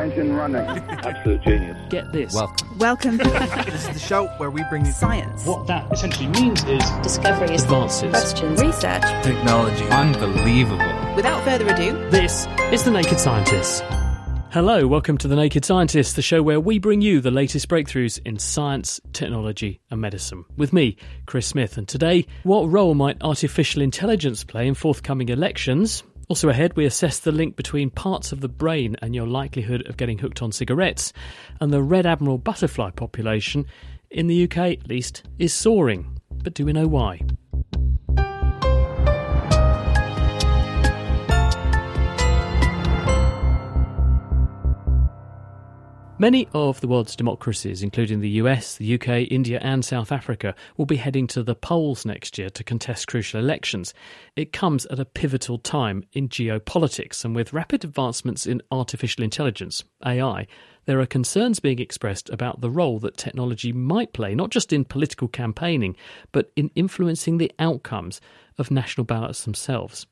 Engine 0.00 0.32
running. 0.34 0.60
Absolute 0.88 1.42
genius. 1.42 1.76
Get 1.90 2.12
this. 2.12 2.34
Welcome. 2.34 2.78
Welcome. 2.78 3.16
this 3.18 3.88
is 3.88 3.88
the 3.88 3.98
show 3.98 4.26
where 4.38 4.50
we 4.50 4.64
bring 4.64 4.84
you 4.86 4.92
Science. 4.92 5.46
What 5.46 5.66
that 5.66 5.90
essentially 5.92 6.28
means 6.28 6.64
is 6.64 6.82
Discoveries. 7.02 7.62
Advances. 7.64 8.10
Questions. 8.10 8.60
Research. 8.60 9.02
technology. 9.24 9.84
Unbelievable. 9.84 11.14
Without 11.14 11.44
further 11.44 11.68
ado, 11.68 11.92
This 12.10 12.46
is 12.72 12.82
The 12.82 12.90
Naked 12.90 13.20
Scientists. 13.20 13.82
Hello, 14.52 14.84
welcome 14.88 15.16
to 15.18 15.28
The 15.28 15.36
Naked 15.36 15.64
Scientists, 15.64 16.14
the 16.14 16.22
show 16.22 16.42
where 16.42 16.58
we 16.58 16.80
bring 16.80 17.00
you 17.00 17.20
the 17.20 17.30
latest 17.30 17.68
breakthroughs 17.68 18.18
in 18.24 18.40
science, 18.40 19.00
technology, 19.12 19.80
and 19.92 20.00
medicine. 20.00 20.44
With 20.56 20.72
me, 20.72 20.96
Chris 21.26 21.46
Smith, 21.46 21.78
and 21.78 21.86
today, 21.86 22.26
what 22.42 22.68
role 22.68 22.94
might 22.94 23.18
artificial 23.20 23.80
intelligence 23.80 24.42
play 24.42 24.66
in 24.66 24.74
forthcoming 24.74 25.28
elections? 25.28 26.02
Also 26.30 26.48
ahead, 26.48 26.76
we 26.76 26.86
assess 26.86 27.18
the 27.18 27.32
link 27.32 27.56
between 27.56 27.90
parts 27.90 28.30
of 28.30 28.40
the 28.40 28.48
brain 28.48 28.94
and 29.02 29.16
your 29.16 29.26
likelihood 29.26 29.84
of 29.88 29.96
getting 29.96 30.16
hooked 30.16 30.42
on 30.42 30.52
cigarettes, 30.52 31.12
and 31.60 31.72
the 31.72 31.82
red 31.82 32.06
admiral 32.06 32.38
butterfly 32.38 32.88
population, 32.92 33.66
in 34.12 34.28
the 34.28 34.44
UK 34.44 34.56
at 34.58 34.86
least, 34.86 35.24
is 35.40 35.52
soaring. 35.52 36.20
But 36.30 36.54
do 36.54 36.64
we 36.64 36.72
know 36.72 36.86
why? 36.86 37.20
Many 46.20 46.48
of 46.52 46.82
the 46.82 46.86
world's 46.86 47.16
democracies, 47.16 47.82
including 47.82 48.20
the 48.20 48.28
US, 48.42 48.76
the 48.76 48.92
UK, 48.96 49.32
India, 49.32 49.58
and 49.62 49.82
South 49.82 50.12
Africa, 50.12 50.54
will 50.76 50.84
be 50.84 50.96
heading 50.96 51.26
to 51.28 51.42
the 51.42 51.54
polls 51.54 52.04
next 52.04 52.36
year 52.36 52.50
to 52.50 52.62
contest 52.62 53.08
crucial 53.08 53.40
elections. 53.40 53.94
It 54.36 54.52
comes 54.52 54.84
at 54.84 54.98
a 54.98 55.06
pivotal 55.06 55.56
time 55.56 56.04
in 56.12 56.28
geopolitics, 56.28 57.24
and 57.24 57.34
with 57.34 57.54
rapid 57.54 57.84
advancements 57.84 58.46
in 58.46 58.60
artificial 58.70 59.24
intelligence, 59.24 59.82
AI, 60.04 60.46
there 60.84 61.00
are 61.00 61.06
concerns 61.06 61.58
being 61.58 61.78
expressed 61.78 62.28
about 62.28 62.60
the 62.60 62.70
role 62.70 62.98
that 62.98 63.16
technology 63.16 63.72
might 63.72 64.12
play, 64.12 64.34
not 64.34 64.50
just 64.50 64.74
in 64.74 64.84
political 64.84 65.26
campaigning, 65.26 65.96
but 66.32 66.52
in 66.54 66.70
influencing 66.74 67.38
the 67.38 67.50
outcomes 67.58 68.20
of 68.58 68.70
national 68.70 69.06
ballots 69.06 69.44
themselves. 69.44 70.06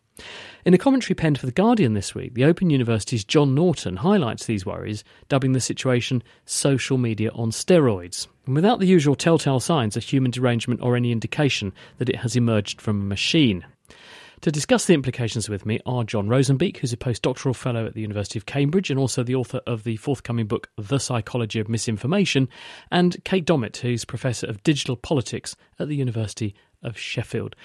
In 0.64 0.74
a 0.74 0.78
commentary 0.78 1.14
penned 1.14 1.38
for 1.38 1.46
The 1.46 1.52
Guardian 1.52 1.94
this 1.94 2.14
week, 2.14 2.34
the 2.34 2.44
Open 2.44 2.70
University's 2.70 3.24
John 3.24 3.54
Naughton 3.54 3.96
highlights 3.96 4.46
these 4.46 4.66
worries, 4.66 5.04
dubbing 5.28 5.52
the 5.52 5.60
situation 5.60 6.22
social 6.44 6.98
media 6.98 7.30
on 7.32 7.50
steroids, 7.50 8.26
and 8.46 8.54
without 8.54 8.80
the 8.80 8.86
usual 8.86 9.14
telltale 9.14 9.60
signs 9.60 9.96
of 9.96 10.04
human 10.04 10.30
derangement 10.30 10.82
or 10.82 10.96
any 10.96 11.12
indication 11.12 11.72
that 11.98 12.08
it 12.08 12.16
has 12.16 12.36
emerged 12.36 12.80
from 12.80 13.00
a 13.00 13.04
machine. 13.04 13.64
To 14.42 14.52
discuss 14.52 14.84
the 14.84 14.94
implications 14.94 15.48
with 15.48 15.66
me 15.66 15.80
are 15.84 16.04
John 16.04 16.28
Roozenbeek, 16.28 16.76
who's 16.76 16.92
a 16.92 16.96
postdoctoral 16.96 17.56
fellow 17.56 17.86
at 17.86 17.94
the 17.94 18.00
University 18.00 18.38
of 18.38 18.46
Cambridge 18.46 18.88
and 18.88 18.98
also 18.98 19.24
the 19.24 19.34
author 19.34 19.60
of 19.66 19.82
the 19.82 19.96
forthcoming 19.96 20.46
book 20.46 20.70
The 20.76 21.00
Psychology 21.00 21.58
of 21.58 21.68
Misinformation, 21.68 22.48
and 22.92 23.16
Kate 23.24 23.44
Dommett, 23.44 23.78
who's 23.78 24.04
Professor 24.04 24.46
of 24.46 24.62
Digital 24.62 24.96
Politics 24.96 25.56
at 25.80 25.88
the 25.88 25.96
University 25.96 26.54
of 26.84 26.96
Sheffield. 26.96 27.56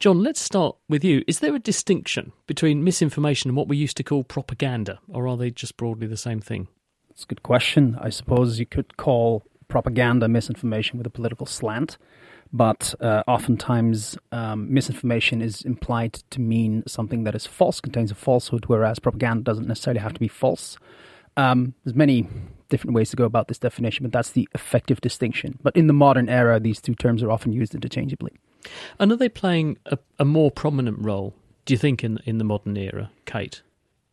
John, 0.00 0.22
let's 0.22 0.40
start 0.40 0.76
with 0.88 1.04
you. 1.04 1.22
Is 1.26 1.38
there 1.38 1.54
a 1.54 1.60
distinction 1.60 2.32
between 2.46 2.84
misinformation 2.84 3.50
and 3.50 3.56
what 3.56 3.68
we 3.68 3.76
used 3.76 3.96
to 3.98 4.02
call 4.02 4.24
propaganda, 4.24 4.98
or 5.08 5.28
are 5.28 5.36
they 5.36 5.50
just 5.50 5.76
broadly 5.76 6.06
the 6.06 6.16
same 6.16 6.40
thing? 6.40 6.68
It's 7.10 7.22
a 7.22 7.26
good 7.26 7.44
question. 7.44 7.96
I 8.00 8.10
suppose 8.10 8.58
you 8.58 8.66
could 8.66 8.96
call 8.96 9.44
propaganda 9.68 10.28
misinformation 10.28 10.98
with 10.98 11.06
a 11.06 11.10
political 11.10 11.46
slant, 11.46 11.96
but 12.52 12.94
uh, 13.00 13.22
oftentimes 13.28 14.18
um, 14.32 14.72
misinformation 14.72 15.40
is 15.40 15.62
implied 15.62 16.14
to 16.30 16.40
mean 16.40 16.82
something 16.86 17.24
that 17.24 17.36
is 17.36 17.46
false, 17.46 17.80
contains 17.80 18.10
a 18.10 18.16
falsehood, 18.16 18.64
whereas 18.66 18.98
propaganda 18.98 19.44
doesn't 19.44 19.68
necessarily 19.68 20.00
have 20.00 20.12
to 20.12 20.20
be 20.20 20.28
false. 20.28 20.76
Um, 21.36 21.74
there's 21.84 21.94
many 21.94 22.26
different 22.68 22.94
ways 22.94 23.10
to 23.10 23.16
go 23.16 23.24
about 23.24 23.46
this 23.46 23.58
definition, 23.58 24.04
but 24.04 24.12
that's 24.12 24.30
the 24.30 24.48
effective 24.54 25.00
distinction. 25.00 25.58
But 25.62 25.76
in 25.76 25.86
the 25.86 25.92
modern 25.92 26.28
era, 26.28 26.58
these 26.58 26.80
two 26.80 26.94
terms 26.94 27.22
are 27.22 27.30
often 27.30 27.52
used 27.52 27.74
interchangeably. 27.74 28.32
And 28.98 29.12
are 29.12 29.16
they 29.16 29.28
playing 29.28 29.78
a, 29.86 29.98
a 30.18 30.24
more 30.24 30.50
prominent 30.50 30.98
role, 31.00 31.34
do 31.64 31.74
you 31.74 31.78
think, 31.78 32.04
in, 32.04 32.18
in 32.24 32.38
the 32.38 32.44
modern 32.44 32.76
era, 32.76 33.10
Kate? 33.26 33.62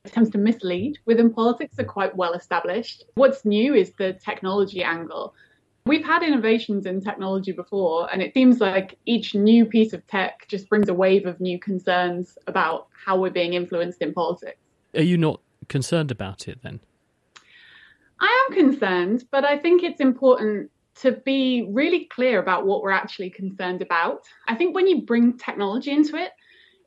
attempts 0.06 0.32
to 0.32 0.38
mislead 0.38 0.98
within 1.06 1.32
politics 1.32 1.78
are 1.80 1.84
quite 1.84 2.16
well 2.16 2.34
established. 2.34 3.04
What's 3.16 3.46
new 3.46 3.74
is 3.74 3.92
the 3.98 4.14
technology 4.14 4.84
angle. 4.84 5.34
We've 5.86 6.06
had 6.06 6.22
innovations 6.22 6.86
in 6.86 7.02
technology 7.02 7.52
before, 7.52 8.12
and 8.12 8.22
it 8.22 8.34
seems 8.34 8.60
like 8.60 8.98
each 9.06 9.34
new 9.34 9.66
piece 9.66 9.94
of 9.94 10.06
tech 10.08 10.48
just 10.48 10.70
brings 10.70 10.90
a 10.90 10.94
wave 10.94 11.26
of 11.26 11.40
new 11.40 11.60
concerns 11.60 12.38
about 12.46 12.88
how 13.06 13.20
we're 13.20 13.32
being 13.32 13.54
influenced 13.54 14.02
in 14.02 14.14
politics. 14.14 14.60
Are 14.96 15.02
you 15.02 15.18
not 15.18 15.42
concerned 15.70 16.12
about 16.12 16.48
it 16.48 16.60
then? 16.62 16.82
I 18.20 18.48
am 18.48 18.56
concerned, 18.56 19.26
but 19.32 19.44
I 19.44 19.58
think 19.58 19.82
it's 19.82 20.00
important 20.00 20.70
to 20.96 21.14
be 21.26 21.68
really 21.72 22.06
clear 22.06 22.40
about 22.40 22.66
what 22.66 22.82
we're 22.82 22.92
actually 22.92 23.30
concerned 23.30 23.82
about. 23.82 24.22
I 24.48 24.56
think 24.56 24.76
when 24.76 24.88
you 24.88 25.04
bring 25.04 25.38
technology 25.38 25.92
into 25.92 26.16
it, 26.16 26.32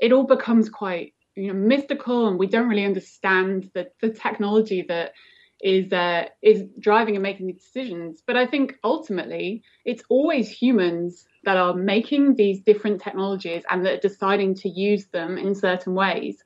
it 0.00 0.12
all 0.12 0.24
becomes 0.24 0.68
quite 0.68 1.14
you 1.36 1.52
know 1.52 1.58
mystical, 1.58 2.28
and 2.28 2.38
we 2.38 2.46
don't 2.46 2.68
really 2.68 2.84
understand 2.84 3.70
the, 3.74 3.88
the 4.00 4.10
technology 4.10 4.84
that 4.88 5.12
is 5.60 5.92
uh, 5.92 6.26
is 6.42 6.64
driving 6.78 7.16
and 7.16 7.22
making 7.22 7.46
these 7.46 7.62
decisions. 7.62 8.22
But 8.26 8.36
I 8.36 8.46
think 8.46 8.74
ultimately, 8.84 9.62
it's 9.84 10.04
always 10.08 10.50
humans 10.50 11.26
that 11.44 11.56
are 11.56 11.74
making 11.74 12.36
these 12.36 12.60
different 12.60 13.00
technologies 13.00 13.62
and 13.70 13.84
that 13.84 13.94
are 13.94 14.08
deciding 14.08 14.54
to 14.56 14.68
use 14.68 15.06
them 15.06 15.38
in 15.38 15.54
certain 15.54 15.94
ways. 15.94 16.42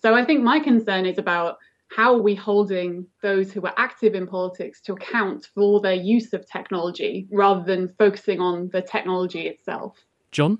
So 0.00 0.14
I 0.14 0.24
think 0.24 0.42
my 0.42 0.60
concern 0.60 1.06
is 1.06 1.18
about 1.18 1.56
how 1.88 2.14
are 2.14 2.22
we 2.22 2.34
holding 2.34 3.06
those 3.22 3.52
who 3.52 3.62
are 3.62 3.74
active 3.76 4.14
in 4.14 4.26
politics 4.26 4.80
to 4.82 4.92
account 4.92 5.48
for 5.54 5.80
their 5.80 5.94
use 5.94 6.32
of 6.32 6.46
technology 6.46 7.26
rather 7.30 7.64
than 7.64 7.94
focusing 7.98 8.40
on 8.40 8.68
the 8.72 8.82
technology 8.82 9.48
itself. 9.48 9.96
John? 10.30 10.58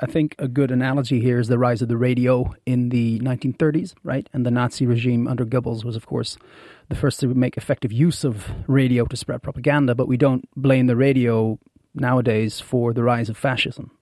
I 0.00 0.06
think 0.06 0.34
a 0.38 0.48
good 0.48 0.70
analogy 0.70 1.20
here 1.20 1.38
is 1.38 1.48
the 1.48 1.58
rise 1.58 1.80
of 1.80 1.88
the 1.88 1.96
radio 1.96 2.52
in 2.66 2.88
the 2.88 3.20
1930s, 3.20 3.94
right? 4.02 4.28
And 4.32 4.44
the 4.44 4.50
Nazi 4.50 4.86
regime 4.86 5.28
under 5.28 5.44
Goebbels 5.44 5.84
was, 5.84 5.94
of 5.94 6.06
course, 6.06 6.36
the 6.88 6.96
first 6.96 7.20
to 7.20 7.28
make 7.28 7.56
effective 7.56 7.92
use 7.92 8.24
of 8.24 8.50
radio 8.66 9.04
to 9.06 9.16
spread 9.16 9.42
propaganda, 9.42 9.94
but 9.94 10.08
we 10.08 10.16
don't 10.16 10.48
blame 10.56 10.86
the 10.86 10.96
radio 10.96 11.58
nowadays 11.94 12.60
for 12.60 12.92
the 12.92 13.04
rise 13.04 13.28
of 13.28 13.36
fascism. 13.36 13.92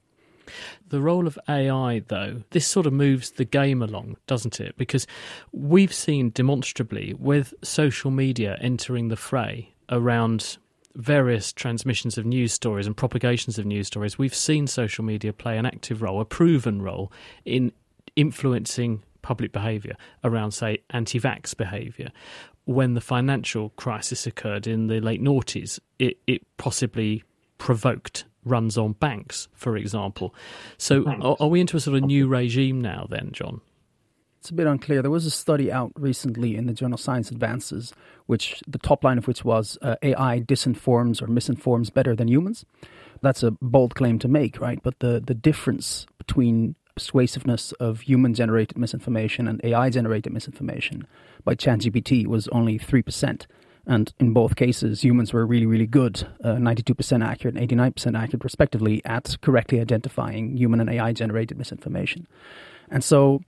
The 0.89 1.01
role 1.01 1.27
of 1.27 1.39
AI, 1.49 2.03
though, 2.09 2.43
this 2.51 2.67
sort 2.67 2.87
of 2.87 2.93
moves 2.93 3.33
the 3.33 3.45
game 3.45 3.83
along, 3.83 4.17
doesn't 4.27 4.61
it? 4.61 4.77
Because 4.77 5.07
we've 5.53 5.93
seen 5.93 6.31
demonstrably 6.31 7.15
with 7.19 7.55
social 7.63 8.11
media 8.11 8.59
entering 8.61 9.09
the 9.09 9.17
fray 9.17 9.75
around 9.89 10.59
various 10.95 11.53
transmissions 11.53 12.19
of 12.19 12.27
news 12.27 12.53
stories 12.53 12.87
and 12.87 12.97
propagations 12.97 13.59
of 13.59 13.67
news 13.67 13.87
stories, 13.87 14.19
we've 14.19 14.35
seen 14.35 14.67
social 14.67 15.05
media 15.05 15.33
play 15.33 15.57
an 15.59 15.67
active 15.67 16.03
role, 16.03 16.21
a 16.21 16.25
proven 16.25 16.83
role, 16.83 17.13
in 17.45 17.73
influencing 18.17 19.03
public 19.23 19.53
behaviour 19.53 19.97
around, 20.25 20.51
say, 20.51 20.79
anti 20.91 21.19
vax 21.19 21.57
behaviour. 21.57 22.11
When 22.65 22.95
the 22.95 23.01
financial 23.01 23.71
crisis 23.71 24.27
occurred 24.27 24.67
in 24.67 24.87
the 24.87 25.01
late 25.01 25.23
noughties, 25.23 25.81
it, 25.99 26.19
it 26.27 26.43
possibly 26.59 27.25
provoked 27.59 28.25
runs 28.45 28.77
on 28.77 28.93
banks, 28.93 29.49
for 29.55 29.77
example. 29.77 30.35
So, 30.79 31.05
are, 31.07 31.37
are 31.41 31.49
we 31.49 31.61
into 31.61 31.77
a 31.77 31.81
sort 31.81 31.97
of 31.97 32.05
new 32.05 32.27
regime 32.27 32.81
now, 32.81 33.07
then, 33.09 33.31
John? 33.33 33.61
It's 34.43 34.51
a 34.51 34.55
bit 34.55 34.67
unclear. 34.67 35.03
There 35.03 35.11
was 35.11 35.25
a 35.25 35.31
study 35.31 35.71
out 35.71 35.93
recently 35.95 36.57
in 36.57 36.67
the 36.67 36.73
journal 36.73 36.99
Science 36.99 37.31
Advances, 37.31 37.93
which 38.27 38.61
the 38.67 38.79
top 38.79 39.05
line 39.05 39.17
of 39.17 39.29
which 39.29 39.45
was 39.45 39.79
uh, 39.83 39.95
AI 40.03 40.41
disinforms 40.41 41.23
or 41.23 41.29
misinforms 41.29 41.91
better 41.91 42.17
than 42.17 42.27
humans. 42.27 42.65
That's 43.21 43.45
a 43.45 43.53
bold 43.53 43.95
claim 43.95 44.19
to 44.19 44.27
make, 44.27 44.61
right? 44.61 44.81
But 44.83 44.99
the, 44.99 45.23
the 45.25 45.35
difference 45.35 46.07
between 46.19 46.75
persuasiveness 46.97 47.71
of 47.73 48.01
human 48.01 48.35
generated 48.35 48.77
misinformation 48.77 49.47
and 49.47 49.61
AI 49.65 49.91
generated 49.91 50.33
misinformation 50.33 51.07
by 51.45 51.55
ChatGPT 51.55 52.27
was 52.27 52.49
only 52.49 52.81
3%. 52.81 53.47
And 53.87 54.13
in 54.21 54.33
both 54.33 54.55
cases, 54.55 55.03
humans 55.03 55.33
were 55.33 55.45
really, 55.45 55.67
really 55.67 55.87
good, 55.87 56.27
uh, 56.45 56.55
92% 56.55 57.25
accurate 57.25 57.57
and 57.57 57.69
89% 57.69 58.17
accurate, 58.17 58.45
respectively, 58.45 59.03
at 59.05 59.37
correctly 59.41 59.81
identifying 59.81 60.57
human 60.57 60.81
and 60.81 60.89
AI 60.89 61.13
generated 61.13 61.59
misinformation. 61.59 62.27
And 62.91 63.03
so 63.03 63.41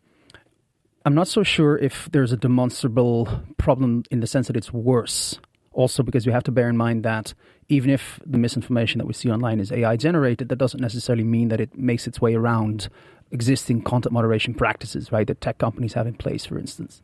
I'm 1.04 1.14
not 1.14 1.28
so 1.28 1.42
sure 1.42 1.76
if 1.78 2.08
there's 2.12 2.32
a 2.32 2.36
demonstrable 2.36 3.28
problem 3.58 4.04
in 4.10 4.20
the 4.20 4.26
sense 4.26 4.46
that 4.48 4.56
it's 4.56 4.72
worse. 4.72 5.38
Also, 5.72 6.02
because 6.02 6.26
we 6.26 6.32
have 6.32 6.44
to 6.44 6.52
bear 6.52 6.68
in 6.68 6.76
mind 6.76 7.04
that 7.04 7.34
even 7.68 7.90
if 7.90 8.20
the 8.24 8.38
misinformation 8.38 8.98
that 8.98 9.06
we 9.06 9.12
see 9.12 9.30
online 9.30 9.60
is 9.60 9.70
AI 9.70 9.96
generated, 9.96 10.48
that 10.48 10.56
doesn't 10.56 10.80
necessarily 10.80 11.24
mean 11.24 11.48
that 11.48 11.60
it 11.60 11.76
makes 11.76 12.06
its 12.06 12.20
way 12.20 12.34
around 12.34 12.88
existing 13.34 13.82
content 13.82 14.12
moderation 14.12 14.54
practices, 14.54 15.12
right, 15.12 15.26
that 15.26 15.40
tech 15.40 15.58
companies 15.58 15.92
have 15.92 16.06
in 16.06 16.14
place, 16.14 16.46
for 16.46 16.58
instance. 16.58 17.02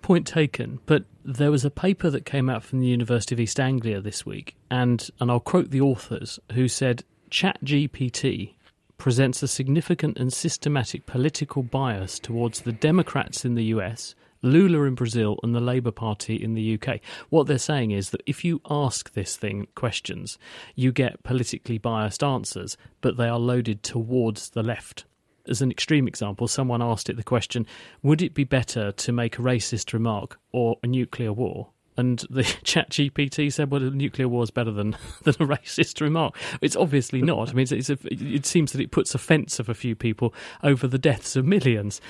Point 0.00 0.26
taken. 0.26 0.78
But 0.86 1.04
there 1.24 1.50
was 1.50 1.64
a 1.64 1.70
paper 1.70 2.08
that 2.08 2.24
came 2.24 2.48
out 2.48 2.62
from 2.62 2.80
the 2.80 2.86
University 2.86 3.34
of 3.34 3.40
East 3.40 3.60
Anglia 3.60 4.00
this 4.00 4.24
week, 4.24 4.54
and, 4.70 5.06
and 5.20 5.30
I'll 5.30 5.40
quote 5.40 5.70
the 5.70 5.80
authors 5.80 6.38
who 6.52 6.68
said 6.68 7.04
ChatGPT 7.30 8.54
presents 8.96 9.42
a 9.42 9.48
significant 9.48 10.16
and 10.16 10.32
systematic 10.32 11.04
political 11.06 11.64
bias 11.64 12.20
towards 12.20 12.60
the 12.60 12.72
Democrats 12.72 13.44
in 13.44 13.56
the 13.56 13.64
US, 13.64 14.14
Lula 14.42 14.84
in 14.84 14.94
Brazil, 14.94 15.38
and 15.42 15.52
the 15.54 15.60
Labour 15.60 15.90
Party 15.90 16.36
in 16.36 16.54
the 16.54 16.78
UK. 16.78 17.00
What 17.28 17.48
they're 17.48 17.58
saying 17.58 17.90
is 17.90 18.10
that 18.10 18.22
if 18.26 18.44
you 18.44 18.60
ask 18.70 19.12
this 19.12 19.36
thing 19.36 19.66
questions, 19.74 20.38
you 20.76 20.92
get 20.92 21.24
politically 21.24 21.78
biased 21.78 22.22
answers, 22.22 22.76
but 23.00 23.16
they 23.16 23.28
are 23.28 23.40
loaded 23.40 23.82
towards 23.82 24.50
the 24.50 24.62
left 24.62 25.04
as 25.48 25.62
an 25.62 25.70
extreme 25.70 26.06
example, 26.06 26.48
someone 26.48 26.82
asked 26.82 27.08
it 27.08 27.16
the 27.16 27.22
question, 27.22 27.66
would 28.02 28.22
it 28.22 28.34
be 28.34 28.44
better 28.44 28.92
to 28.92 29.12
make 29.12 29.38
a 29.38 29.42
racist 29.42 29.92
remark 29.92 30.38
or 30.52 30.78
a 30.82 30.86
nuclear 30.86 31.32
war? 31.32 31.70
And 31.96 32.24
the 32.30 32.42
chat 32.64 32.90
GPT 32.90 33.52
said, 33.52 33.70
well, 33.70 33.82
a 33.82 33.90
nuclear 33.90 34.28
war 34.28 34.42
is 34.42 34.50
better 34.50 34.70
than, 34.70 34.96
than 35.22 35.34
a 35.34 35.46
racist 35.46 36.00
remark. 36.00 36.36
It's 36.60 36.76
obviously 36.76 37.22
not. 37.22 37.50
I 37.50 37.52
mean, 37.52 37.62
it's, 37.62 37.72
it's 37.72 37.90
a, 37.90 37.98
it 38.10 38.46
seems 38.46 38.72
that 38.72 38.80
it 38.80 38.90
puts 38.90 39.14
offence 39.14 39.58
of 39.58 39.68
a 39.68 39.74
few 39.74 39.94
people 39.94 40.34
over 40.62 40.86
the 40.86 40.98
deaths 40.98 41.36
of 41.36 41.44
millions. 41.44 42.00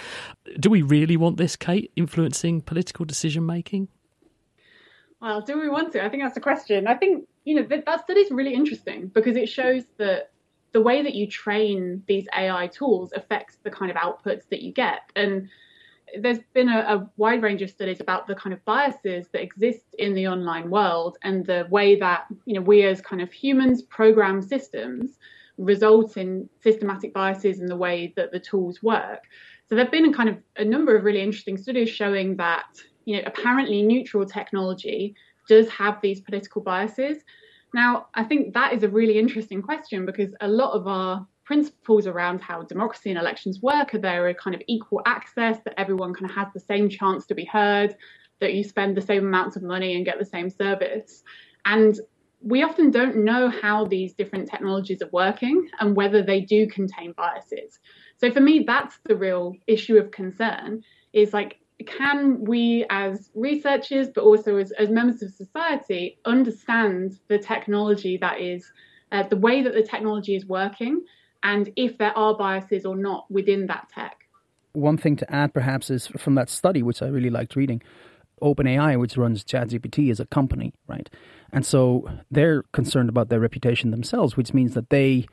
Do 0.59 0.71
we 0.71 0.83
really 0.83 1.17
want 1.17 1.37
this, 1.37 1.57
Kate, 1.57 1.91
influencing 1.97 2.63
political 2.63 3.05
decision 3.05 3.47
making? 3.47 3.89
Well, 5.21 5.41
do 5.41 5.59
we 5.61 5.69
want 5.69 5.93
to? 5.93 6.05
I 6.05 6.09
think 6.09 6.25
that's 6.25 6.35
the 6.35 6.41
question. 6.41 6.89
I 6.89 6.95
think, 6.95 7.29
you 7.45 7.55
know, 7.55 7.63
that, 7.63 7.87
that 7.87 8.01
study 8.03 8.21
is 8.21 8.31
really 8.33 8.55
interesting 8.55 9.07
because 9.07 9.37
it 9.37 9.49
shows 9.49 9.85
that 9.99 10.32
the 10.73 10.81
way 10.81 11.03
that 11.03 11.15
you 11.15 11.27
train 11.27 12.03
these 12.07 12.27
AI 12.37 12.67
tools 12.69 13.13
affects 13.15 13.59
the 13.63 13.71
kind 13.71 13.91
of 13.91 13.97
outputs 13.97 14.49
that 14.51 14.63
you 14.63 14.73
get. 14.73 15.01
And 15.17 15.49
there's 16.21 16.41
been 16.53 16.69
a, 16.69 16.81
a, 16.81 17.11
wide 17.17 17.43
range 17.43 17.63
of 17.63 17.71
studies 17.71 18.01
about 18.01 18.27
the 18.27 18.35
kind 18.35 18.53
of 18.53 18.65
biases 18.65 19.29
that 19.33 19.43
exist 19.43 19.95
in 19.99 20.15
the 20.15 20.27
online 20.29 20.71
world 20.71 21.17
and 21.23 21.47
the 21.47 21.67
way 21.71 21.97
that 21.99 22.27
you 22.45 22.55
know 22.55 22.61
we 22.61 22.85
as 22.85 23.01
kind 23.01 23.23
of 23.23 23.33
humans 23.33 23.83
program 23.83 24.43
systems 24.43 25.19
result 25.59 26.17
in 26.17 26.49
systematic 26.63 27.13
biases 27.15 27.61
in 27.61 27.67
the 27.67 27.77
way 27.77 28.13
that 28.17 28.33
the 28.33 28.41
tools 28.41 28.83
work. 28.83 29.25
So 29.69 29.75
there've 29.75 29.91
been 29.91 30.07
a 30.07 30.13
kind 30.13 30.29
of 30.29 30.37
a 30.57 30.65
number 30.65 30.97
of 30.97 31.05
really 31.05 31.23
interesting 31.23 31.57
studies 31.57 31.89
showing 31.89 32.37
that 32.37 32.67
you 33.05 33.17
know 33.17 33.23
apparently 33.27 33.83
neutral 33.83 34.27
technology 34.27 35.15
does 35.49 35.69
have 35.71 36.01
these 36.03 36.21
political 36.21 36.63
biases 36.63 37.19
now, 37.75 38.07
I 38.15 38.25
think 38.25 38.55
that 38.55 38.73
is 38.73 38.83
a 38.83 38.89
really 38.89 39.19
interesting 39.19 39.63
question 39.63 40.05
because 40.05 40.35
a 40.41 40.49
lot 40.49 40.73
of 40.73 40.87
our 40.87 41.27
principles 41.45 42.07
around 42.07 42.41
how 42.41 42.63
democracy 42.63 43.11
and 43.11 43.19
elections 43.19 43.61
work 43.63 43.95
are 43.95 43.99
there 43.99 44.29
a 44.29 44.35
kind 44.35 44.55
of 44.55 44.63
equal 44.69 45.03
access, 45.07 45.59
that 45.65 45.79
everyone 45.79 46.15
kind 46.15 46.31
of 46.31 46.37
has 46.37 46.49
the 46.55 46.61
same 46.61 46.89
chance 46.89 47.27
to 47.27 47.35
be 47.35 47.45
heard, 47.45 47.97
that 48.41 48.55
you 48.55 48.63
spend 48.63 48.97
the 48.97 49.01
same 49.01 49.27
amounts 49.27 49.57
of 49.57 49.63
money 49.63 49.95
and 49.95 50.05
get 50.05 50.19
the 50.19 50.25
same 50.25 50.51
service. 50.51 51.23
And 51.65 51.99
we 52.41 52.63
often 52.63 52.91
don't 52.91 53.25
know 53.25 53.49
how 53.49 53.85
these 53.85 54.15
different 54.15 54.51
technologies 54.51 55.01
are 55.01 55.11
working 55.13 55.69
and 55.81 55.95
whether 55.95 56.23
they 56.23 56.41
do 56.41 56.67
contain 56.67 57.13
biases. 57.17 57.79
So 58.19 58.31
for 58.31 58.41
me, 58.41 58.65
that's 58.67 58.99
the 59.05 59.17
real 59.17 59.55
issue 59.67 59.97
of 59.97 60.11
concern 60.11 60.83
is 61.13 61.33
like 61.33 61.59
can 61.83 62.45
we 62.45 62.85
as 62.91 63.31
researchers 63.35 64.09
but 64.15 64.23
also 64.23 64.57
as, 64.57 64.73
as 64.73 64.89
members 64.91 65.23
of 65.23 65.31
society 65.33 66.19
understand 66.25 67.19
the 67.29 67.39
technology 67.39 68.17
that 68.19 68.41
is 68.41 68.73
uh, 69.13 69.23
the 69.25 69.37
way 69.37 69.63
that 69.63 69.75
the 69.75 69.83
technology 69.83 70.35
is 70.35 70.47
working 70.47 71.05
and 71.43 71.73
if 71.77 71.99
there 71.99 72.17
are 72.17 72.37
biases 72.37 72.85
or 72.85 72.97
not 72.97 73.31
within 73.31 73.67
that 73.67 73.89
tech? 73.95 74.17
One 74.73 74.97
thing 74.97 75.17
to 75.17 75.35
add 75.35 75.53
perhaps 75.53 75.91
is 75.91 76.07
from 76.07 76.35
that 76.37 76.49
study 76.49 76.83
which 76.83 77.03
i 77.03 77.07
really 77.07 77.31
liked 77.31 77.57
reading 77.57 77.83
openai 78.41 78.99
which 78.99 79.17
runs 79.17 79.45
chatgpt 79.45 80.11
is 80.11 80.21
a 80.21 80.27
company 80.27 80.73
right? 80.87 81.09
And 81.53 81.67
so 81.67 82.09
they're 82.31 82.63
concerned 82.73 83.09
about 83.09 83.29
their 83.29 83.41
reputation 83.41 83.91
themselves 83.91 84.37
which 84.37 84.55
means 84.55 84.75
that 84.75 84.91
they 84.91 85.27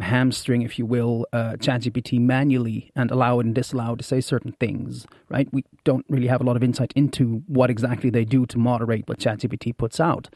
hamstring, 0.00 0.62
if 0.62 0.78
you 0.78 0.86
will, 0.86 1.26
uh, 1.32 1.52
ChatGPT 1.52 2.20
manually 2.20 2.90
and 2.94 3.10
allow 3.10 3.40
it 3.40 3.46
and 3.46 3.54
disallow 3.54 3.94
it 3.94 3.98
to 3.98 4.04
say 4.04 4.20
certain 4.20 4.52
things, 4.52 5.06
right? 5.28 5.48
We 5.52 5.64
don't 5.84 6.04
really 6.08 6.26
have 6.28 6.40
a 6.40 6.44
lot 6.44 6.56
of 6.56 6.62
insight 6.62 6.92
into 6.96 7.42
what 7.46 7.70
exactly 7.70 8.10
they 8.10 8.24
do 8.24 8.46
to 8.46 8.58
moderate 8.58 9.08
what 9.08 9.18
ChatGPT 9.18 9.76
puts 9.76 10.00
out, 10.00 10.28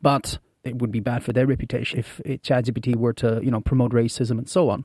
but 0.00 0.38
it 0.64 0.78
would 0.78 0.92
be 0.92 1.00
bad 1.00 1.24
for 1.24 1.32
their 1.32 1.46
reputation 1.46 1.98
if 1.98 2.20
it, 2.24 2.42
ChatGPT 2.42 2.96
were 2.96 3.12
to, 3.14 3.40
you 3.42 3.50
know, 3.50 3.60
promote 3.60 3.92
racism 3.92 4.38
and 4.38 4.48
so 4.48 4.70
on. 4.70 4.84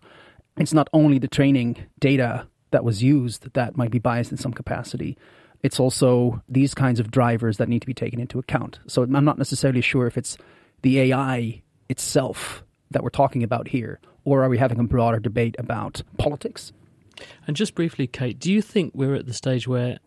It's 0.57 0.73
not 0.73 0.89
only 0.93 1.19
the 1.19 1.27
training 1.27 1.77
data 1.99 2.47
that 2.71 2.83
was 2.83 3.03
used 3.03 3.53
that 3.53 3.77
might 3.77 3.91
be 3.91 3.99
biased 3.99 4.31
in 4.31 4.37
some 4.37 4.53
capacity. 4.53 5.17
It's 5.61 5.79
also 5.79 6.41
these 6.49 6.73
kinds 6.73 6.99
of 6.99 7.11
drivers 7.11 7.57
that 7.57 7.69
need 7.69 7.79
to 7.79 7.87
be 7.87 7.93
taken 7.93 8.19
into 8.19 8.39
account. 8.39 8.79
So 8.87 9.03
I'm 9.03 9.25
not 9.25 9.37
necessarily 9.37 9.81
sure 9.81 10.07
if 10.07 10.17
it's 10.17 10.37
the 10.81 10.99
AI 10.99 11.61
itself 11.89 12.63
that 12.91 13.03
we're 13.03 13.09
talking 13.09 13.43
about 13.43 13.67
here, 13.69 13.99
or 14.25 14.43
are 14.43 14.49
we 14.49 14.57
having 14.57 14.79
a 14.79 14.83
broader 14.83 15.19
debate 15.19 15.55
about 15.59 16.01
politics? 16.17 16.73
And 17.47 17.55
just 17.55 17.75
briefly, 17.75 18.07
Kate, 18.07 18.39
do 18.39 18.51
you 18.51 18.61
think 18.61 18.93
we're 18.95 19.15
at 19.15 19.25
the 19.25 19.33
stage 19.33 19.67
where 19.67 19.99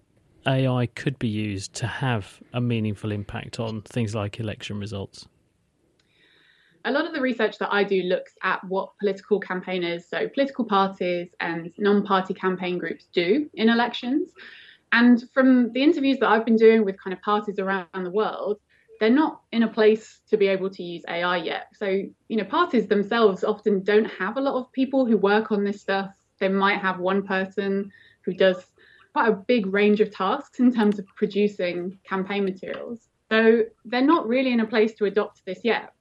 AI 0.46 0.86
could 0.86 1.18
be 1.18 1.28
used 1.28 1.74
to 1.74 1.86
have 1.86 2.40
a 2.52 2.60
meaningful 2.60 3.12
impact 3.12 3.58
on 3.58 3.82
things 3.82 4.14
like 4.14 4.38
election 4.40 4.78
results? 4.78 5.26
A 6.84 6.90
lot 6.90 7.04
of 7.04 7.12
the 7.12 7.20
research 7.20 7.58
that 7.58 7.72
I 7.72 7.82
do 7.82 8.02
looks 8.02 8.32
at 8.44 8.62
what 8.62 8.96
political 9.00 9.40
campaigners, 9.40 10.06
so 10.08 10.28
political 10.28 10.64
parties 10.64 11.28
and 11.40 11.72
non 11.78 12.04
party 12.04 12.32
campaign 12.32 12.78
groups, 12.78 13.06
do 13.12 13.50
in 13.54 13.68
elections. 13.68 14.32
And 14.92 15.24
from 15.34 15.72
the 15.72 15.82
interviews 15.82 16.18
that 16.20 16.28
I've 16.28 16.44
been 16.44 16.56
doing 16.56 16.84
with 16.84 16.96
kind 17.02 17.12
of 17.12 17.20
parties 17.22 17.58
around 17.58 17.88
the 17.92 18.10
world, 18.10 18.60
they're 19.00 19.10
not 19.10 19.40
in 19.52 19.62
a 19.62 19.68
place 19.68 20.20
to 20.28 20.36
be 20.36 20.48
able 20.48 20.70
to 20.70 20.82
use 20.82 21.02
AI 21.08 21.36
yet. 21.38 21.68
So, 21.74 21.86
you 21.86 22.36
know, 22.36 22.44
parties 22.44 22.86
themselves 22.86 23.44
often 23.44 23.82
don't 23.82 24.06
have 24.06 24.36
a 24.36 24.40
lot 24.40 24.54
of 24.54 24.72
people 24.72 25.06
who 25.06 25.16
work 25.16 25.52
on 25.52 25.64
this 25.64 25.80
stuff. 25.80 26.10
They 26.38 26.48
might 26.48 26.80
have 26.80 26.98
one 26.98 27.26
person 27.26 27.90
who 28.24 28.34
does 28.34 28.64
quite 29.12 29.28
a 29.28 29.32
big 29.32 29.66
range 29.66 30.00
of 30.00 30.10
tasks 30.10 30.60
in 30.60 30.72
terms 30.72 30.98
of 30.98 31.06
producing 31.16 31.98
campaign 32.04 32.44
materials. 32.44 33.08
So 33.30 33.62
they're 33.84 34.02
not 34.02 34.28
really 34.28 34.52
in 34.52 34.60
a 34.60 34.66
place 34.66 34.94
to 34.94 35.06
adopt 35.06 35.44
this 35.46 35.60
yet. 35.64 35.92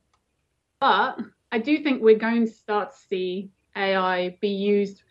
But 0.80 1.20
I 1.52 1.60
do 1.60 1.78
think 1.80 2.02
we're 2.02 2.18
going 2.18 2.46
to 2.46 2.52
start 2.52 2.92
to 2.92 2.98
see 3.08 3.50
AI 3.76 4.38
be 4.42 4.50
used. 4.50 5.04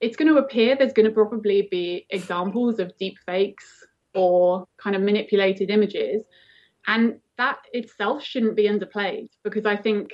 It's 0.00 0.16
going 0.16 0.32
to 0.32 0.38
appear 0.38 0.76
there's 0.76 0.92
going 0.92 1.08
to 1.08 1.14
probably 1.14 1.68
be 1.70 2.06
examples 2.10 2.78
of 2.78 2.96
deep 2.98 3.16
fakes 3.24 3.84
or 4.14 4.66
kind 4.76 4.94
of 4.94 5.02
manipulated 5.02 5.70
images. 5.70 6.22
And 6.86 7.18
that 7.38 7.58
itself 7.72 8.22
shouldn't 8.22 8.56
be 8.56 8.68
underplayed 8.68 9.28
because 9.42 9.66
I 9.66 9.76
think 9.76 10.12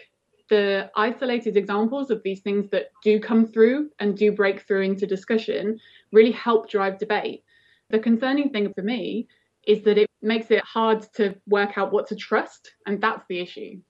the 0.50 0.90
isolated 0.96 1.56
examples 1.56 2.10
of 2.10 2.22
these 2.22 2.40
things 2.40 2.68
that 2.70 2.88
do 3.02 3.18
come 3.20 3.46
through 3.46 3.90
and 3.98 4.16
do 4.16 4.32
break 4.32 4.66
through 4.66 4.82
into 4.82 5.06
discussion 5.06 5.78
really 6.12 6.32
help 6.32 6.68
drive 6.68 6.98
debate. 6.98 7.42
The 7.90 7.98
concerning 7.98 8.50
thing 8.50 8.72
for 8.74 8.82
me 8.82 9.28
is 9.66 9.82
that 9.84 9.98
it 9.98 10.10
makes 10.20 10.50
it 10.50 10.62
hard 10.64 11.06
to 11.14 11.36
work 11.46 11.78
out 11.78 11.92
what 11.92 12.08
to 12.08 12.16
trust, 12.16 12.72
and 12.86 13.00
that's 13.00 13.24
the 13.28 13.40
issue. 13.40 13.80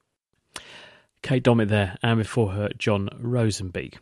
Kate 1.23 1.43
Dommett 1.43 1.69
there, 1.69 1.97
and 2.03 2.19
before 2.19 2.53
her, 2.53 2.69
John 2.77 3.09
Roozenbeek. 3.21 3.95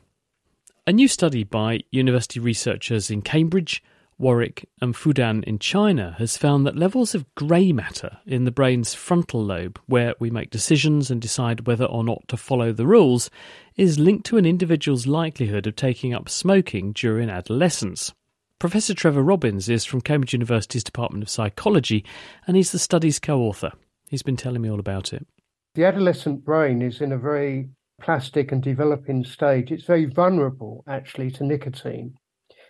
A 0.86 0.92
new 0.92 1.06
study 1.06 1.44
by 1.44 1.80
university 1.90 2.40
researchers 2.40 3.10
in 3.10 3.22
Cambridge 3.22 3.82
Warwick, 4.20 4.68
and 4.82 4.94
Fudan 4.94 5.42
in 5.44 5.58
China 5.58 6.14
has 6.18 6.36
found 6.36 6.66
that 6.66 6.76
levels 6.76 7.14
of 7.14 7.34
grey 7.34 7.72
matter 7.72 8.18
in 8.26 8.44
the 8.44 8.50
brain's 8.50 8.92
frontal 8.92 9.42
lobe, 9.42 9.80
where 9.86 10.14
we 10.20 10.30
make 10.30 10.50
decisions 10.50 11.10
and 11.10 11.22
decide 11.22 11.66
whether 11.66 11.86
or 11.86 12.04
not 12.04 12.28
to 12.28 12.36
follow 12.36 12.72
the 12.72 12.86
rules, 12.86 13.30
is 13.76 13.98
linked 13.98 14.26
to 14.26 14.36
an 14.36 14.44
individual's 14.44 15.06
likelihood 15.06 15.66
of 15.66 15.74
taking 15.74 16.12
up 16.12 16.28
smoking 16.28 16.92
during 16.92 17.30
adolescence. 17.30 18.12
Professor 18.58 18.92
Trevor 18.92 19.22
Robbins 19.22 19.70
is 19.70 19.86
from 19.86 20.02
Cambridge 20.02 20.34
University's 20.34 20.84
Department 20.84 21.22
of 21.24 21.30
Psychology, 21.30 22.04
and 22.46 22.58
he's 22.58 22.72
the 22.72 22.78
study's 22.78 23.18
co 23.18 23.40
author. 23.40 23.72
He's 24.10 24.22
been 24.22 24.36
telling 24.36 24.60
me 24.60 24.70
all 24.70 24.80
about 24.80 25.14
it. 25.14 25.26
The 25.74 25.86
adolescent 25.86 26.44
brain 26.44 26.82
is 26.82 27.00
in 27.00 27.12
a 27.12 27.18
very 27.18 27.70
plastic 28.02 28.52
and 28.52 28.62
developing 28.62 29.24
stage. 29.24 29.72
It's 29.72 29.86
very 29.86 30.04
vulnerable, 30.04 30.84
actually, 30.86 31.30
to 31.32 31.44
nicotine 31.44 32.14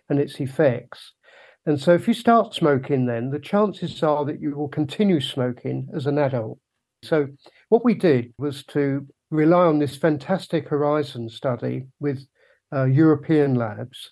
and 0.08 0.20
its 0.20 0.40
effects. 0.40 1.12
And 1.66 1.80
so 1.80 1.92
if 1.94 2.08
you 2.08 2.14
start 2.14 2.54
smoking, 2.54 3.06
then 3.06 3.30
the 3.30 3.38
chances 3.38 4.02
are 4.02 4.24
that 4.24 4.40
you 4.40 4.56
will 4.56 4.68
continue 4.68 5.20
smoking 5.20 5.88
as 5.94 6.06
an 6.06 6.18
adult. 6.18 6.58
So, 7.02 7.28
what 7.68 7.84
we 7.84 7.94
did 7.94 8.32
was 8.38 8.64
to 8.66 9.06
rely 9.30 9.66
on 9.66 9.78
this 9.78 9.96
fantastic 9.96 10.68
Horizon 10.68 11.28
study 11.28 11.86
with 11.98 12.26
uh, 12.72 12.84
European 12.84 13.54
labs, 13.54 14.10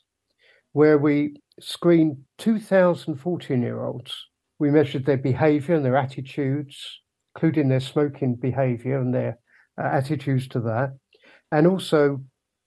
where 0.73 0.99
we 0.99 1.37
screened 1.61 2.19
2,014 2.39 3.63
year 3.63 3.83
olds. 3.83 4.15
We 4.59 4.71
measured 4.71 5.05
their 5.05 5.19
behavior 5.19 5.75
and 5.75 5.85
their 5.85 5.97
attitudes, 5.97 7.01
including 7.35 7.69
their 7.69 7.81
smoking 7.81 8.37
behavior 8.37 8.99
and 8.99 9.15
their 9.15 9.39
uh, 9.79 9.85
attitudes 9.85 10.49
to 10.49 10.61
that. 10.61 10.97
And 11.53 11.67
also, 11.67 12.23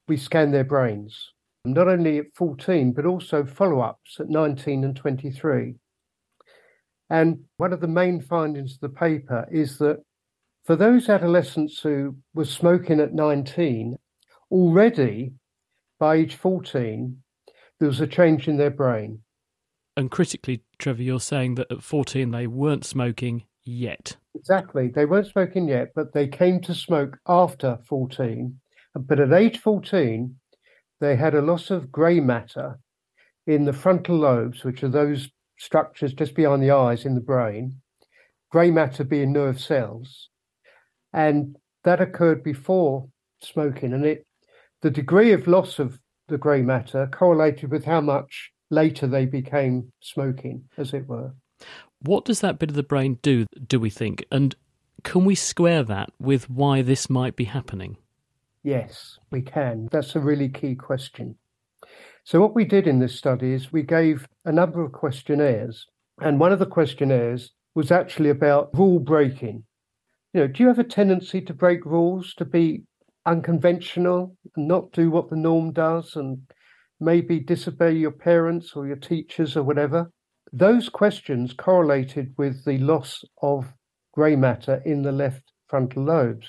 we 0.07 0.17
scanned 0.17 0.53
their 0.53 0.63
brains, 0.63 1.31
not 1.65 1.87
only 1.87 2.17
at 2.17 2.33
14, 2.35 2.91
but 2.91 3.05
also 3.05 3.45
follow 3.45 3.81
ups 3.81 4.19
at 4.19 4.29
19 4.29 4.83
and 4.83 4.95
23. 4.95 5.75
And 7.09 7.39
one 7.57 7.73
of 7.73 7.81
the 7.81 7.87
main 7.87 8.21
findings 8.21 8.75
of 8.75 8.79
the 8.79 8.89
paper 8.89 9.47
is 9.51 9.77
that 9.79 9.97
for 10.63 10.75
those 10.75 11.09
adolescents 11.09 11.79
who 11.81 12.15
were 12.33 12.45
smoking 12.45 12.99
at 12.99 13.13
19, 13.13 13.97
already 14.49 15.33
by 15.99 16.15
age 16.15 16.35
14, 16.35 17.21
there 17.79 17.87
was 17.87 17.99
a 17.99 18.07
change 18.07 18.47
in 18.47 18.57
their 18.57 18.69
brain. 18.69 19.19
And 19.97 20.09
critically, 20.09 20.63
Trevor, 20.79 21.03
you're 21.03 21.19
saying 21.19 21.55
that 21.55 21.71
at 21.71 21.83
14 21.83 22.31
they 22.31 22.47
weren't 22.47 22.85
smoking 22.85 23.43
yet. 23.63 24.15
Exactly. 24.33 24.87
They 24.87 25.05
weren't 25.05 25.27
smoking 25.27 25.67
yet, 25.67 25.89
but 25.93 26.13
they 26.13 26.27
came 26.27 26.61
to 26.61 26.73
smoke 26.73 27.17
after 27.27 27.77
14. 27.87 28.57
But 28.95 29.19
at 29.19 29.33
age 29.33 29.59
14, 29.59 30.35
they 31.01 31.17
had 31.17 31.35
a 31.35 31.41
loss 31.41 31.69
of 31.69 31.91
grey 31.91 32.19
matter 32.19 32.79
in 33.45 33.65
the 33.65 33.73
frontal 33.73 34.17
lobes, 34.17 34.63
which 34.63 34.83
are 34.83 34.89
those 34.89 35.29
structures 35.57 36.13
just 36.13 36.35
behind 36.35 36.63
the 36.63 36.71
eyes 36.71 37.05
in 37.05 37.15
the 37.15 37.21
brain, 37.21 37.81
grey 38.51 38.71
matter 38.71 39.03
being 39.03 39.33
nerve 39.33 39.59
cells. 39.59 40.29
And 41.11 41.57
that 41.83 41.99
occurred 41.99 42.43
before 42.43 43.09
smoking. 43.41 43.93
And 43.93 44.05
it 44.05 44.25
the 44.81 44.91
degree 44.91 45.33
of 45.33 45.47
loss 45.47 45.79
of 45.79 45.99
the 46.27 46.37
grey 46.37 46.61
matter 46.61 47.09
correlated 47.11 47.71
with 47.71 47.85
how 47.85 48.01
much 48.01 48.51
later 48.69 49.05
they 49.05 49.25
became 49.25 49.91
smoking, 49.99 50.63
as 50.77 50.93
it 50.93 51.07
were. 51.07 51.33
What 51.99 52.25
does 52.25 52.41
that 52.41 52.57
bit 52.57 52.69
of 52.69 52.75
the 52.75 52.83
brain 52.83 53.19
do, 53.21 53.45
do 53.67 53.79
we 53.79 53.89
think? 53.89 54.25
And 54.31 54.55
can 55.03 55.25
we 55.25 55.35
square 55.35 55.83
that 55.83 56.11
with 56.19 56.49
why 56.49 56.81
this 56.81 57.09
might 57.09 57.35
be 57.35 57.43
happening? 57.43 57.97
Yes, 58.63 59.17
we 59.31 59.41
can. 59.41 59.87
That's 59.91 60.15
a 60.15 60.19
really 60.19 60.49
key 60.49 60.75
question. 60.75 61.35
So, 62.23 62.39
what 62.39 62.53
we 62.53 62.63
did 62.65 62.85
in 62.85 62.99
this 62.99 63.15
study 63.15 63.53
is 63.53 63.71
we 63.71 63.81
gave 63.81 64.27
a 64.45 64.51
number 64.51 64.83
of 64.83 64.91
questionnaires, 64.91 65.87
and 66.21 66.39
one 66.39 66.51
of 66.51 66.59
the 66.59 66.67
questionnaires 66.67 67.51
was 67.73 67.91
actually 67.91 68.29
about 68.29 68.69
rule 68.77 68.99
breaking. 68.99 69.63
You 70.33 70.41
know, 70.41 70.47
do 70.47 70.61
you 70.61 70.67
have 70.67 70.79
a 70.79 70.83
tendency 70.83 71.41
to 71.41 71.53
break 71.53 71.83
rules, 71.85 72.35
to 72.35 72.45
be 72.45 72.83
unconventional, 73.25 74.37
and 74.55 74.67
not 74.67 74.91
do 74.91 75.09
what 75.09 75.31
the 75.31 75.35
norm 75.35 75.73
does, 75.73 76.15
and 76.15 76.39
maybe 76.99 77.39
disobey 77.39 77.93
your 77.93 78.11
parents 78.11 78.73
or 78.75 78.85
your 78.85 78.95
teachers 78.95 79.57
or 79.57 79.63
whatever? 79.63 80.11
Those 80.53 80.87
questions 80.87 81.53
correlated 81.53 82.35
with 82.37 82.63
the 82.65 82.77
loss 82.77 83.23
of 83.41 83.73
grey 84.13 84.35
matter 84.35 84.83
in 84.85 85.01
the 85.01 85.11
left 85.11 85.51
frontal 85.67 86.03
lobes. 86.03 86.47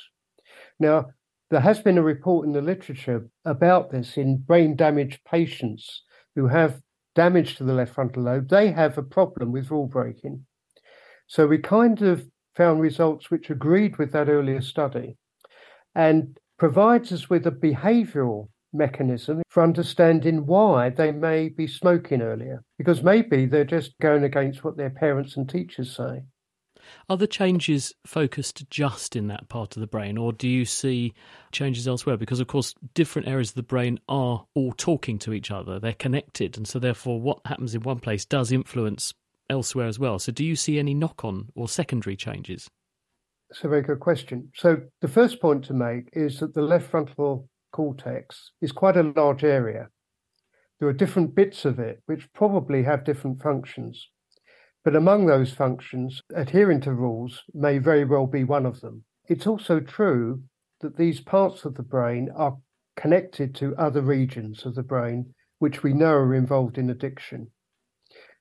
Now, 0.78 1.06
there 1.52 1.60
has 1.60 1.80
been 1.80 1.98
a 1.98 2.02
report 2.02 2.46
in 2.46 2.52
the 2.54 2.62
literature 2.62 3.28
about 3.44 3.90
this 3.90 4.16
in 4.16 4.38
brain 4.38 4.74
damaged 4.74 5.20
patients 5.30 6.02
who 6.34 6.46
have 6.46 6.80
damage 7.14 7.56
to 7.56 7.64
the 7.64 7.74
left 7.74 7.94
frontal 7.94 8.22
lobe. 8.22 8.48
They 8.48 8.70
have 8.70 8.96
a 8.96 9.02
problem 9.02 9.52
with 9.52 9.70
rule 9.70 9.86
breaking. 9.86 10.46
So 11.26 11.46
we 11.46 11.58
kind 11.58 12.00
of 12.00 12.26
found 12.56 12.80
results 12.80 13.30
which 13.30 13.50
agreed 13.50 13.98
with 13.98 14.12
that 14.12 14.30
earlier 14.30 14.62
study 14.62 15.18
and 15.94 16.38
provides 16.58 17.12
us 17.12 17.28
with 17.28 17.46
a 17.46 17.50
behavioral 17.50 18.48
mechanism 18.72 19.42
for 19.50 19.62
understanding 19.62 20.46
why 20.46 20.88
they 20.88 21.12
may 21.12 21.50
be 21.50 21.66
smoking 21.66 22.22
earlier, 22.22 22.64
because 22.78 23.02
maybe 23.02 23.44
they're 23.44 23.66
just 23.66 23.92
going 24.00 24.24
against 24.24 24.64
what 24.64 24.78
their 24.78 24.88
parents 24.88 25.36
and 25.36 25.50
teachers 25.50 25.94
say. 25.94 26.22
Are 27.08 27.16
the 27.16 27.26
changes 27.26 27.94
focused 28.06 28.68
just 28.70 29.16
in 29.16 29.28
that 29.28 29.48
part 29.48 29.76
of 29.76 29.80
the 29.80 29.86
brain, 29.86 30.16
or 30.16 30.32
do 30.32 30.48
you 30.48 30.64
see 30.64 31.14
changes 31.50 31.88
elsewhere? 31.88 32.16
Because, 32.16 32.40
of 32.40 32.46
course, 32.46 32.74
different 32.94 33.28
areas 33.28 33.50
of 33.50 33.56
the 33.56 33.62
brain 33.62 33.98
are 34.08 34.46
all 34.54 34.72
talking 34.72 35.18
to 35.20 35.32
each 35.32 35.50
other, 35.50 35.78
they're 35.78 35.92
connected, 35.92 36.56
and 36.56 36.66
so 36.66 36.78
therefore 36.78 37.20
what 37.20 37.40
happens 37.44 37.74
in 37.74 37.82
one 37.82 38.00
place 38.00 38.24
does 38.24 38.52
influence 38.52 39.12
elsewhere 39.50 39.86
as 39.86 39.98
well. 39.98 40.18
So, 40.18 40.32
do 40.32 40.44
you 40.44 40.56
see 40.56 40.78
any 40.78 40.94
knock 40.94 41.24
on 41.24 41.48
or 41.54 41.68
secondary 41.68 42.16
changes? 42.16 42.68
That's 43.48 43.64
a 43.64 43.68
very 43.68 43.82
good 43.82 44.00
question. 44.00 44.50
So, 44.54 44.82
the 45.00 45.08
first 45.08 45.40
point 45.40 45.64
to 45.66 45.74
make 45.74 46.08
is 46.12 46.40
that 46.40 46.54
the 46.54 46.62
left 46.62 46.90
frontal 46.90 47.48
cortex 47.72 48.52
is 48.60 48.72
quite 48.72 48.96
a 48.96 49.12
large 49.16 49.44
area. 49.44 49.88
There 50.78 50.88
are 50.88 50.94
different 50.94 51.34
bits 51.34 51.64
of 51.64 51.78
it 51.78 52.02
which 52.06 52.32
probably 52.32 52.82
have 52.82 53.04
different 53.04 53.42
functions. 53.42 54.08
But 54.84 54.96
among 54.96 55.26
those 55.26 55.52
functions, 55.52 56.20
adhering 56.34 56.80
to 56.82 56.92
rules 56.92 57.42
may 57.54 57.78
very 57.78 58.04
well 58.04 58.26
be 58.26 58.44
one 58.44 58.66
of 58.66 58.80
them. 58.80 59.04
It's 59.28 59.46
also 59.46 59.78
true 59.78 60.42
that 60.80 60.96
these 60.96 61.20
parts 61.20 61.64
of 61.64 61.74
the 61.74 61.84
brain 61.84 62.30
are 62.34 62.58
connected 62.96 63.54
to 63.56 63.76
other 63.76 64.02
regions 64.02 64.66
of 64.66 64.74
the 64.74 64.82
brain 64.82 65.32
which 65.60 65.84
we 65.84 65.92
know 65.92 66.14
are 66.14 66.34
involved 66.34 66.76
in 66.78 66.90
addiction. 66.90 67.48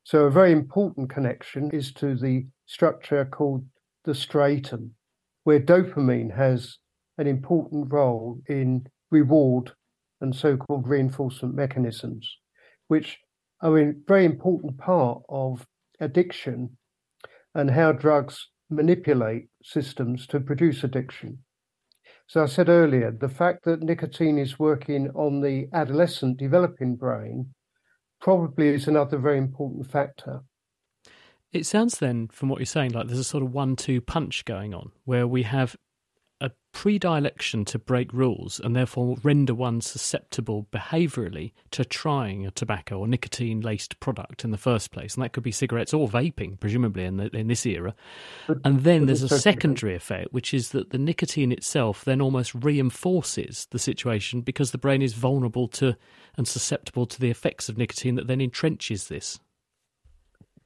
So, 0.04 0.26
a 0.26 0.32
very 0.32 0.52
important 0.52 1.12
connection 1.12 1.70
is 1.70 1.94
to 1.94 2.16
the 2.16 2.48
structure 2.66 3.24
called 3.26 3.64
the 4.04 4.14
striatum, 4.14 4.90
where 5.44 5.60
dopamine 5.60 6.36
has 6.36 6.80
an 7.20 7.28
important 7.28 7.94
role 7.94 8.42
in 8.48 8.88
reward 9.12 9.72
and 10.22 10.36
so 10.36 10.58
called 10.58 10.88
reinforcement 10.88 11.54
mechanisms, 11.54 12.38
which 12.88 13.20
are 13.62 13.78
a 13.78 13.94
very 14.08 14.26
important 14.26 14.80
part 14.80 15.22
of 15.30 15.68
addiction 16.02 16.78
and 17.56 17.72
how 17.72 17.94
drugs 17.94 18.50
manipulate 18.70 19.48
systems 19.64 20.28
to 20.28 20.40
produce 20.40 20.84
addiction. 20.84 21.40
So 22.28 22.44
I 22.44 22.46
said 22.46 22.70
earlier, 22.70 23.12
the 23.12 23.30
fact 23.30 23.66
that 23.66 23.82
nicotine 23.82 24.38
is 24.38 24.58
working 24.58 25.10
on 25.16 25.42
the 25.42 25.68
adolescent 25.74 26.38
developing 26.38 26.96
brain 26.96 27.54
probably 28.22 28.70
is 28.70 28.88
another 28.88 29.18
very 29.18 29.38
important 29.38 29.92
factor. 29.92 30.42
It 31.52 31.66
sounds 31.66 32.00
then, 32.00 32.30
from 32.30 32.48
what 32.48 32.60
you're 32.60 32.66
saying, 32.66 32.92
like 32.92 33.08
there's 33.08 33.20
a 33.20 33.26
sort 33.26 33.44
of 33.44 33.52
one 33.52 33.76
two 33.76 34.00
punch 34.00 34.46
going 34.46 34.74
on 34.74 34.92
where 35.04 35.28
we 35.28 35.44
have 35.44 35.76
a 36.42 36.52
predilection 36.74 37.64
to 37.64 37.78
break 37.78 38.12
rules 38.12 38.60
and 38.60 38.76
therefore 38.76 39.16
render 39.22 39.54
one 39.54 39.80
susceptible 39.80 40.68
behaviourally 40.72 41.52
to 41.70 41.86
trying 41.86 42.46
a 42.46 42.52
tobacco 42.52 42.98
or 42.98 43.08
nicotine 43.08 43.62
laced 43.62 44.00
product 44.00 44.44
in 44.44 44.50
the 44.50 44.58
first 44.58 44.92
place. 44.92 45.14
And 45.14 45.24
that 45.24 45.34
could 45.34 45.44
be 45.44 45.52
cigarettes 45.52 45.94
or 45.94 46.10
vaping, 46.10 46.60
presumably, 46.60 47.06
in, 47.06 47.18
the, 47.18 47.30
in 47.36 47.48
this 47.48 47.66
era. 47.66 47.94
And 48.66 48.84
then 48.84 49.06
there's 49.06 49.22
a 49.22 49.40
secondary 49.40 49.94
effect, 49.94 50.34
which 50.34 50.54
is 50.54 50.70
that 50.70 50.90
the 50.90 50.98
nicotine 50.98 51.52
itself 51.52 52.04
then 52.04 52.20
almost 52.20 52.56
reinforces 52.56 53.68
the 53.70 53.80
situation 53.80 54.42
because 54.42 54.72
the 54.72 54.80
brain 54.80 55.04
is 55.04 55.14
vulnerable 55.14 55.68
to 55.68 55.96
and 56.36 56.48
susceptible 56.48 57.06
to 57.06 57.20
the 57.20 57.30
effects 57.30 57.70
of 57.70 57.78
nicotine 57.78 58.16
that 58.16 58.26
then 58.26 58.40
entrenches 58.40 59.08
this. 59.08 59.40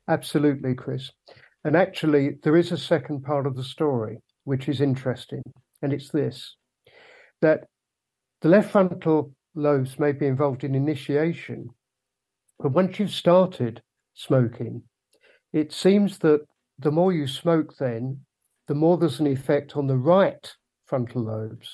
Absolutely, 0.07 0.73
Chris. 0.73 1.11
And 1.65 1.75
actually, 1.75 2.37
there 2.43 2.55
is 2.55 2.71
a 2.71 2.77
second 2.77 3.23
part 3.23 3.45
of 3.45 3.55
the 3.55 3.63
story, 3.63 4.19
which 4.45 4.69
is 4.69 4.79
interesting 4.79 5.41
and 5.81 5.93
it's 5.93 6.09
this 6.09 6.55
that 7.41 7.65
the 8.41 8.49
left 8.49 8.71
frontal 8.71 9.33
lobes 9.55 9.99
may 9.99 10.11
be 10.11 10.25
involved 10.25 10.63
in 10.63 10.75
initiation, 10.75 11.69
but 12.59 12.71
once 12.71 12.99
you've 12.99 13.11
started 13.11 13.81
smoking, 14.13 14.83
it 15.53 15.71
seems 15.71 16.19
that 16.19 16.41
the 16.79 16.91
more 16.91 17.13
you 17.13 17.27
smoke, 17.27 17.75
then 17.77 18.19
the 18.67 18.75
more 18.75 18.97
there's 18.97 19.19
an 19.19 19.27
effect 19.27 19.77
on 19.77 19.87
the 19.87 19.97
right 19.97 20.53
frontal 20.85 21.23
lobes. 21.23 21.69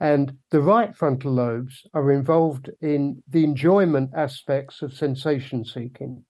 And 0.00 0.36
the 0.50 0.60
right 0.60 0.94
frontal 0.96 1.32
lobes 1.32 1.86
are 1.94 2.10
involved 2.10 2.70
in 2.80 3.22
the 3.28 3.44
enjoyment 3.44 4.10
aspects 4.16 4.82
of 4.82 4.92
sensation 4.92 5.64
seeking. 5.64 6.24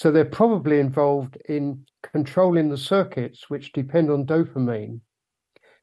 So 0.00 0.10
they're 0.10 0.24
probably 0.24 0.80
involved 0.80 1.36
in 1.50 1.84
controlling 2.02 2.70
the 2.70 2.78
circuits 2.78 3.50
which 3.50 3.74
depend 3.74 4.10
on 4.10 4.24
dopamine, 4.24 5.00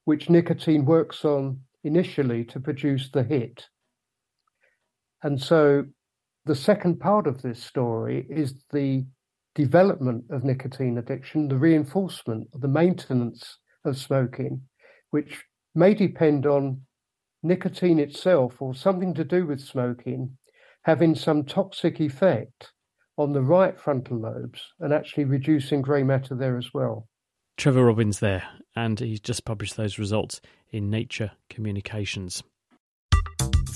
which 0.05 0.27
nicotine 0.27 0.86
works 0.86 1.24
on 1.24 1.59
initially 1.83 2.43
to 2.45 2.59
produce 2.59 3.12
the 3.12 3.21
hit. 3.21 3.67
And 5.21 5.39
so 5.39 5.86
the 6.47 6.55
second 6.55 7.00
part 7.00 7.27
of 7.27 7.43
this 7.43 7.62
story 7.62 8.25
is 8.27 8.55
the 8.71 9.05
development 9.53 10.24
of 10.31 10.43
nicotine 10.43 10.97
addiction, 10.97 11.47
the 11.47 11.59
reinforcement, 11.59 12.47
the 12.59 12.67
maintenance 12.67 13.59
of 13.86 14.00
smoking, 14.00 14.63
which 15.12 15.43
may 15.75 15.93
depend 15.93 16.47
on 16.47 16.81
nicotine 17.43 18.00
itself 18.00 18.63
or 18.63 18.74
something 18.74 19.13
to 19.13 19.24
do 19.24 19.45
with 19.45 19.62
smoking 19.62 20.36
having 20.86 21.13
some 21.13 21.43
toxic 21.43 22.00
effect 22.00 22.71
on 23.17 23.33
the 23.33 23.41
right 23.41 23.79
frontal 23.79 24.17
lobes 24.17 24.62
and 24.79 24.93
actually 24.93 25.25
reducing 25.25 25.81
grey 25.81 26.03
matter 26.03 26.36
there 26.36 26.57
as 26.57 26.74
well. 26.74 27.07
Trevor 27.57 27.86
Robbins 27.86 28.19
there, 28.19 28.43
and 28.75 29.00
he's 29.00 29.19
just 29.19 29.43
published 29.43 29.75
those 29.75 29.97
results 29.97 30.39
in 30.71 30.89
Nature 30.89 31.31
Communications. 31.50 32.43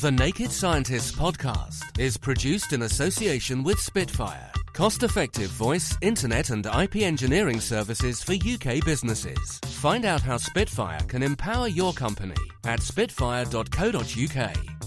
The 0.01 0.11
Naked 0.11 0.51
Scientists 0.51 1.11
podcast 1.11 1.99
is 1.99 2.17
produced 2.17 2.73
in 2.73 2.83
association 2.83 3.63
with 3.63 3.79
Spitfire, 3.79 4.51
cost 4.73 5.03
effective 5.03 5.49
voice, 5.51 5.95
internet, 6.01 6.49
and 6.49 6.65
IP 6.65 6.97
engineering 6.97 7.59
services 7.59 8.23
for 8.23 8.33
UK 8.33 8.83
businesses. 8.83 9.59
Find 9.65 10.05
out 10.05 10.21
how 10.21 10.37
Spitfire 10.37 11.01
can 11.07 11.21
empower 11.21 11.67
your 11.67 11.93
company 11.93 12.35
at 12.65 12.81
spitfire.co.uk. 12.81 14.80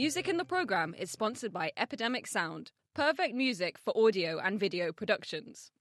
Music 0.00 0.28
in 0.28 0.38
the 0.38 0.46
program 0.46 0.94
is 0.98 1.10
sponsored 1.10 1.52
by 1.52 1.70
Epidemic 1.76 2.26
Sound, 2.26 2.72
perfect 2.94 3.34
music 3.34 3.76
for 3.76 3.92
audio 3.94 4.38
and 4.38 4.58
video 4.58 4.92
productions. 4.92 5.72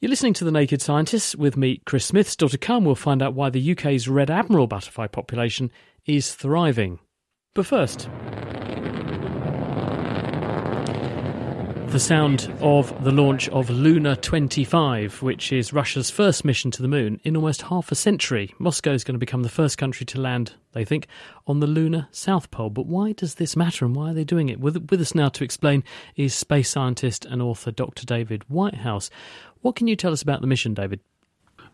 You're 0.00 0.10
listening 0.10 0.34
to 0.34 0.44
The 0.44 0.52
Naked 0.52 0.80
Scientists 0.80 1.34
with 1.34 1.56
me, 1.56 1.82
Chris 1.84 2.04
Smith. 2.04 2.28
Still 2.28 2.48
to 2.48 2.56
come, 2.56 2.84
we'll 2.84 2.94
find 2.94 3.20
out 3.20 3.34
why 3.34 3.50
the 3.50 3.72
UK's 3.72 4.06
red 4.06 4.30
admiral 4.30 4.68
butterfly 4.68 5.08
population 5.08 5.72
is 6.06 6.32
thriving. 6.32 7.00
But 7.52 7.66
first, 7.66 8.08
the 11.90 11.98
sound 11.98 12.52
of 12.60 13.02
the 13.02 13.10
launch 13.10 13.48
of 13.48 13.68
Luna 13.68 14.14
25, 14.14 15.22
which 15.22 15.52
is 15.52 15.72
Russia's 15.72 16.08
first 16.08 16.44
mission 16.44 16.70
to 16.70 16.82
the 16.82 16.86
moon 16.88 17.20
in 17.24 17.34
almost 17.34 17.62
half 17.62 17.90
a 17.90 17.96
century. 17.96 18.54
Moscow 18.60 18.92
is 18.92 19.02
going 19.02 19.16
to 19.16 19.18
become 19.18 19.42
the 19.42 19.48
first 19.48 19.76
country 19.76 20.06
to 20.06 20.20
land, 20.20 20.52
they 20.70 20.84
think, 20.84 21.08
on 21.48 21.58
the 21.58 21.66
lunar 21.66 22.06
south 22.12 22.52
pole. 22.52 22.70
But 22.70 22.86
why 22.86 23.10
does 23.10 23.34
this 23.34 23.56
matter 23.56 23.84
and 23.84 23.96
why 23.96 24.10
are 24.10 24.14
they 24.14 24.22
doing 24.22 24.48
it? 24.48 24.60
With, 24.60 24.88
with 24.88 25.00
us 25.00 25.16
now 25.16 25.30
to 25.30 25.42
explain 25.42 25.82
is 26.14 26.32
space 26.32 26.70
scientist 26.70 27.24
and 27.24 27.42
author 27.42 27.72
Dr. 27.72 28.06
David 28.06 28.44
Whitehouse. 28.44 29.10
What 29.62 29.74
can 29.74 29.88
you 29.88 29.96
tell 29.96 30.12
us 30.12 30.22
about 30.22 30.42
the 30.42 30.46
mission, 30.46 30.74
David? 30.74 31.00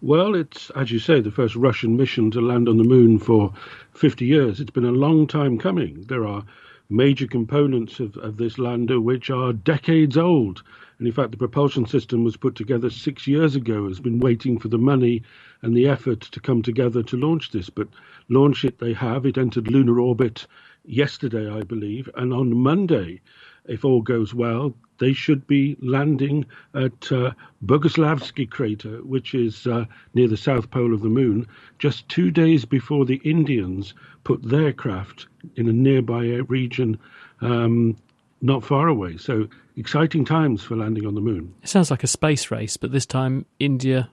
Well, 0.01 0.35
it's, 0.35 0.71
as 0.71 0.91
you 0.91 0.99
say, 0.99 1.21
the 1.21 1.31
first 1.31 1.57
Russian 1.57 1.95
mission 1.95 2.31
to 2.31 2.41
land 2.41 2.71
on 2.71 2.79
the 2.79 2.85
moon 2.85 3.19
for 3.19 3.53
50 3.93 4.25
years. 4.25 4.61
It's 4.61 4.71
been 4.71 4.87
a 4.87 4.93
long 4.93 5.27
time 5.27 5.59
coming. 5.59 6.07
There 6.09 6.27
are 6.27 6.43
major 6.89 7.27
components 7.27 8.01
of, 8.01 8.17
of 8.19 8.37
this 8.37 8.59
lander 8.59 9.01
which 9.01 9.31
are 9.31 9.53
decades 9.53 10.17
old. 10.17 10.63
And 10.99 11.07
in 11.07 11.13
fact, 11.13 11.31
the 11.33 11.37
propulsion 11.37 11.87
system 11.87 12.25
was 12.25 12.37
put 12.37 12.55
together 12.55 12.89
six 12.91 13.27
years 13.27 13.55
ago, 13.55 13.89
has 13.89 14.01
been 14.01 14.19
waiting 14.21 14.59
for 14.59 14.69
the 14.69 14.79
money 14.79 15.23
and 15.63 15.77
the 15.77 15.89
effort 15.89 16.21
to 16.21 16.41
come 16.41 16.63
together 16.63 17.03
to 17.03 17.17
launch 17.17 17.51
this. 17.51 17.69
But 17.69 17.89
launch 18.29 18.65
it 18.65 18.79
they 18.79 18.93
have. 18.95 19.27
It 19.27 19.39
entered 19.39 19.71
lunar 19.71 20.01
orbit 20.01 20.47
yesterday, 20.85 21.51
I 21.51 21.63
believe. 21.63 22.09
And 22.15 22.33
on 22.33 22.57
Monday, 22.57 23.21
if 23.69 23.85
all 23.85 24.01
goes 24.01 24.33
well, 24.33 24.75
they 24.99 25.13
should 25.13 25.47
be 25.47 25.77
landing 25.81 26.47
at 26.75 27.13
uh, 27.13 27.33
Boguslavsky 27.65 28.49
crater, 28.49 29.03
which 29.03 29.35
is 29.35 29.67
uh, 29.67 29.85
near 30.15 30.29
the 30.29 30.37
south 30.37 30.71
pole 30.71 30.95
of 30.95 31.03
the 31.03 31.09
moon, 31.09 31.47
just 31.79 32.09
two 32.09 32.31
days 32.31 32.65
before 32.65 33.05
the 33.05 33.21
Indians 33.25 33.93
put 34.27 34.43
their 34.43 34.73
craft 34.73 35.29
in 35.55 35.69
a 35.69 35.73
nearby 35.73 36.25
region 36.49 36.99
um, 37.43 37.97
not 38.43 38.65
far 38.65 38.89
away. 38.89 39.17
So 39.17 39.47
exciting 39.77 40.25
times 40.25 40.65
for 40.65 40.75
landing 40.75 41.07
on 41.07 41.15
the 41.15 41.21
moon. 41.21 41.55
It 41.63 41.69
sounds 41.69 41.93
like 41.93 42.03
a 42.03 42.09
space 42.09 42.51
race, 42.51 42.77
but 42.77 42.91
this 42.91 43.07
time 43.07 43.47
India, 43.61 44.11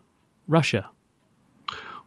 Russia. 0.48 0.88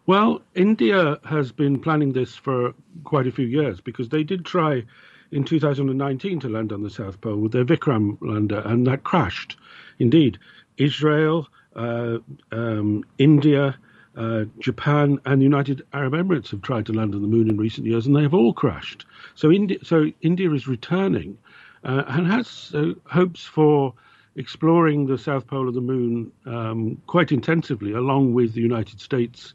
Well, 0.06 0.40
India 0.54 1.18
has 1.25 1.50
been 1.50 1.80
planning 1.80 2.12
this 2.12 2.36
for 2.36 2.75
quite 3.02 3.26
a 3.26 3.32
few 3.32 3.46
years 3.46 3.80
because 3.80 4.10
they 4.10 4.22
did 4.22 4.44
try 4.44 4.84
in 5.32 5.42
2019 5.42 6.38
to 6.38 6.48
land 6.48 6.72
on 6.72 6.84
the 6.84 6.90
South 6.90 7.20
Pole 7.20 7.38
with 7.38 7.50
their 7.50 7.64
Vikram 7.64 8.18
lander, 8.20 8.60
and 8.60 8.86
that 8.86 9.02
crashed. 9.02 9.56
Indeed, 9.98 10.38
Israel, 10.76 11.48
uh, 11.75 12.18
um, 12.52 13.02
India, 13.18 13.76
uh, 14.16 14.44
Japan, 14.58 15.18
and 15.25 15.40
the 15.40 15.44
United 15.44 15.87
Arab 15.92 16.14
Emirates 16.14 16.50
have 16.50 16.62
tried 16.62 16.87
to 16.87 16.92
land 16.92 17.14
on 17.14 17.23
the 17.23 17.28
moon 17.28 17.49
in 17.49 17.56
recent 17.56 17.87
years, 17.87 18.06
and 18.06 18.16
they 18.16 18.23
have 18.23 18.35
all 18.35 18.52
crashed. 18.52 19.06
So 19.35 19.50
India, 19.50 19.78
so 19.82 20.11
India 20.23 20.50
is 20.52 20.66
returning 20.66 21.38
uh, 21.85 22.04
and 22.08 22.26
has 22.26 22.73
uh, 22.75 22.92
hopes 23.04 23.42
for 23.44 23.94
exploring 24.36 25.06
the 25.06 25.19
south 25.19 25.47
pole 25.47 25.69
of 25.69 25.75
the 25.75 25.80
moon 25.80 26.32
um, 26.47 27.00
quite 27.06 27.32
intensively, 27.32 27.93
along 27.93 28.34
with 28.34 28.54
the 28.54 28.60
United 28.60 29.00
States 29.00 29.54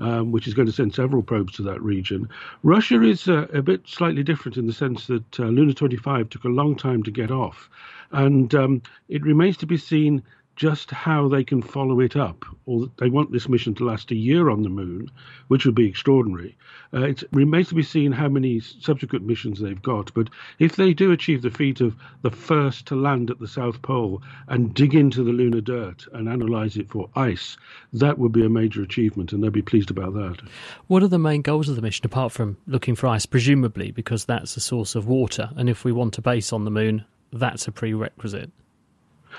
um, 0.00 0.32
which 0.32 0.48
is 0.48 0.54
going 0.54 0.66
to 0.66 0.72
send 0.72 0.94
several 0.94 1.22
probes 1.22 1.54
to 1.54 1.62
that 1.62 1.80
region. 1.80 2.28
Russia 2.62 3.00
is 3.02 3.28
uh, 3.28 3.46
a 3.52 3.62
bit 3.62 3.86
slightly 3.86 4.22
different 4.22 4.56
in 4.56 4.66
the 4.66 4.72
sense 4.72 5.06
that 5.06 5.40
uh, 5.40 5.44
Luna 5.44 5.72
25 5.72 6.28
took 6.28 6.44
a 6.44 6.48
long 6.48 6.74
time 6.76 7.02
to 7.04 7.10
get 7.10 7.30
off, 7.30 7.70
and 8.10 8.54
um, 8.54 8.82
it 9.08 9.22
remains 9.22 9.56
to 9.58 9.66
be 9.66 9.76
seen 9.76 10.22
just 10.62 10.92
how 10.92 11.26
they 11.26 11.42
can 11.42 11.60
follow 11.60 11.98
it 11.98 12.14
up. 12.14 12.44
Or 12.66 12.88
they 12.98 13.10
want 13.10 13.32
this 13.32 13.48
mission 13.48 13.74
to 13.74 13.84
last 13.84 14.12
a 14.12 14.14
year 14.14 14.48
on 14.48 14.62
the 14.62 14.68
moon, 14.68 15.10
which 15.48 15.66
would 15.66 15.74
be 15.74 15.88
extraordinary. 15.88 16.56
Uh, 16.94 17.02
it 17.02 17.24
remains 17.32 17.70
to 17.70 17.74
be 17.74 17.82
seen 17.82 18.12
how 18.12 18.28
many 18.28 18.60
subsequent 18.60 19.26
missions 19.26 19.58
they've 19.58 19.82
got. 19.82 20.14
But 20.14 20.30
if 20.60 20.76
they 20.76 20.94
do 20.94 21.10
achieve 21.10 21.42
the 21.42 21.50
feat 21.50 21.80
of 21.80 21.96
the 22.22 22.30
first 22.30 22.86
to 22.86 22.94
land 22.94 23.28
at 23.28 23.40
the 23.40 23.48
South 23.48 23.82
Pole 23.82 24.22
and 24.46 24.72
dig 24.72 24.94
into 24.94 25.24
the 25.24 25.32
lunar 25.32 25.60
dirt 25.60 26.06
and 26.12 26.28
analyze 26.28 26.76
it 26.76 26.88
for 26.88 27.10
ice, 27.16 27.56
that 27.92 28.20
would 28.20 28.30
be 28.30 28.46
a 28.46 28.48
major 28.48 28.82
achievement, 28.82 29.32
and 29.32 29.42
they'll 29.42 29.50
be 29.50 29.62
pleased 29.62 29.90
about 29.90 30.14
that. 30.14 30.42
What 30.86 31.02
are 31.02 31.08
the 31.08 31.18
main 31.18 31.42
goals 31.42 31.68
of 31.68 31.74
the 31.74 31.82
mission, 31.82 32.06
apart 32.06 32.30
from 32.30 32.56
looking 32.68 32.94
for 32.94 33.08
ice, 33.08 33.26
presumably 33.26 33.90
because 33.90 34.26
that's 34.26 34.56
a 34.56 34.60
source 34.60 34.94
of 34.94 35.08
water? 35.08 35.50
And 35.56 35.68
if 35.68 35.84
we 35.84 35.90
want 35.90 36.18
a 36.18 36.22
base 36.22 36.52
on 36.52 36.64
the 36.64 36.70
moon, 36.70 37.04
that's 37.32 37.66
a 37.66 37.72
prerequisite. 37.72 38.52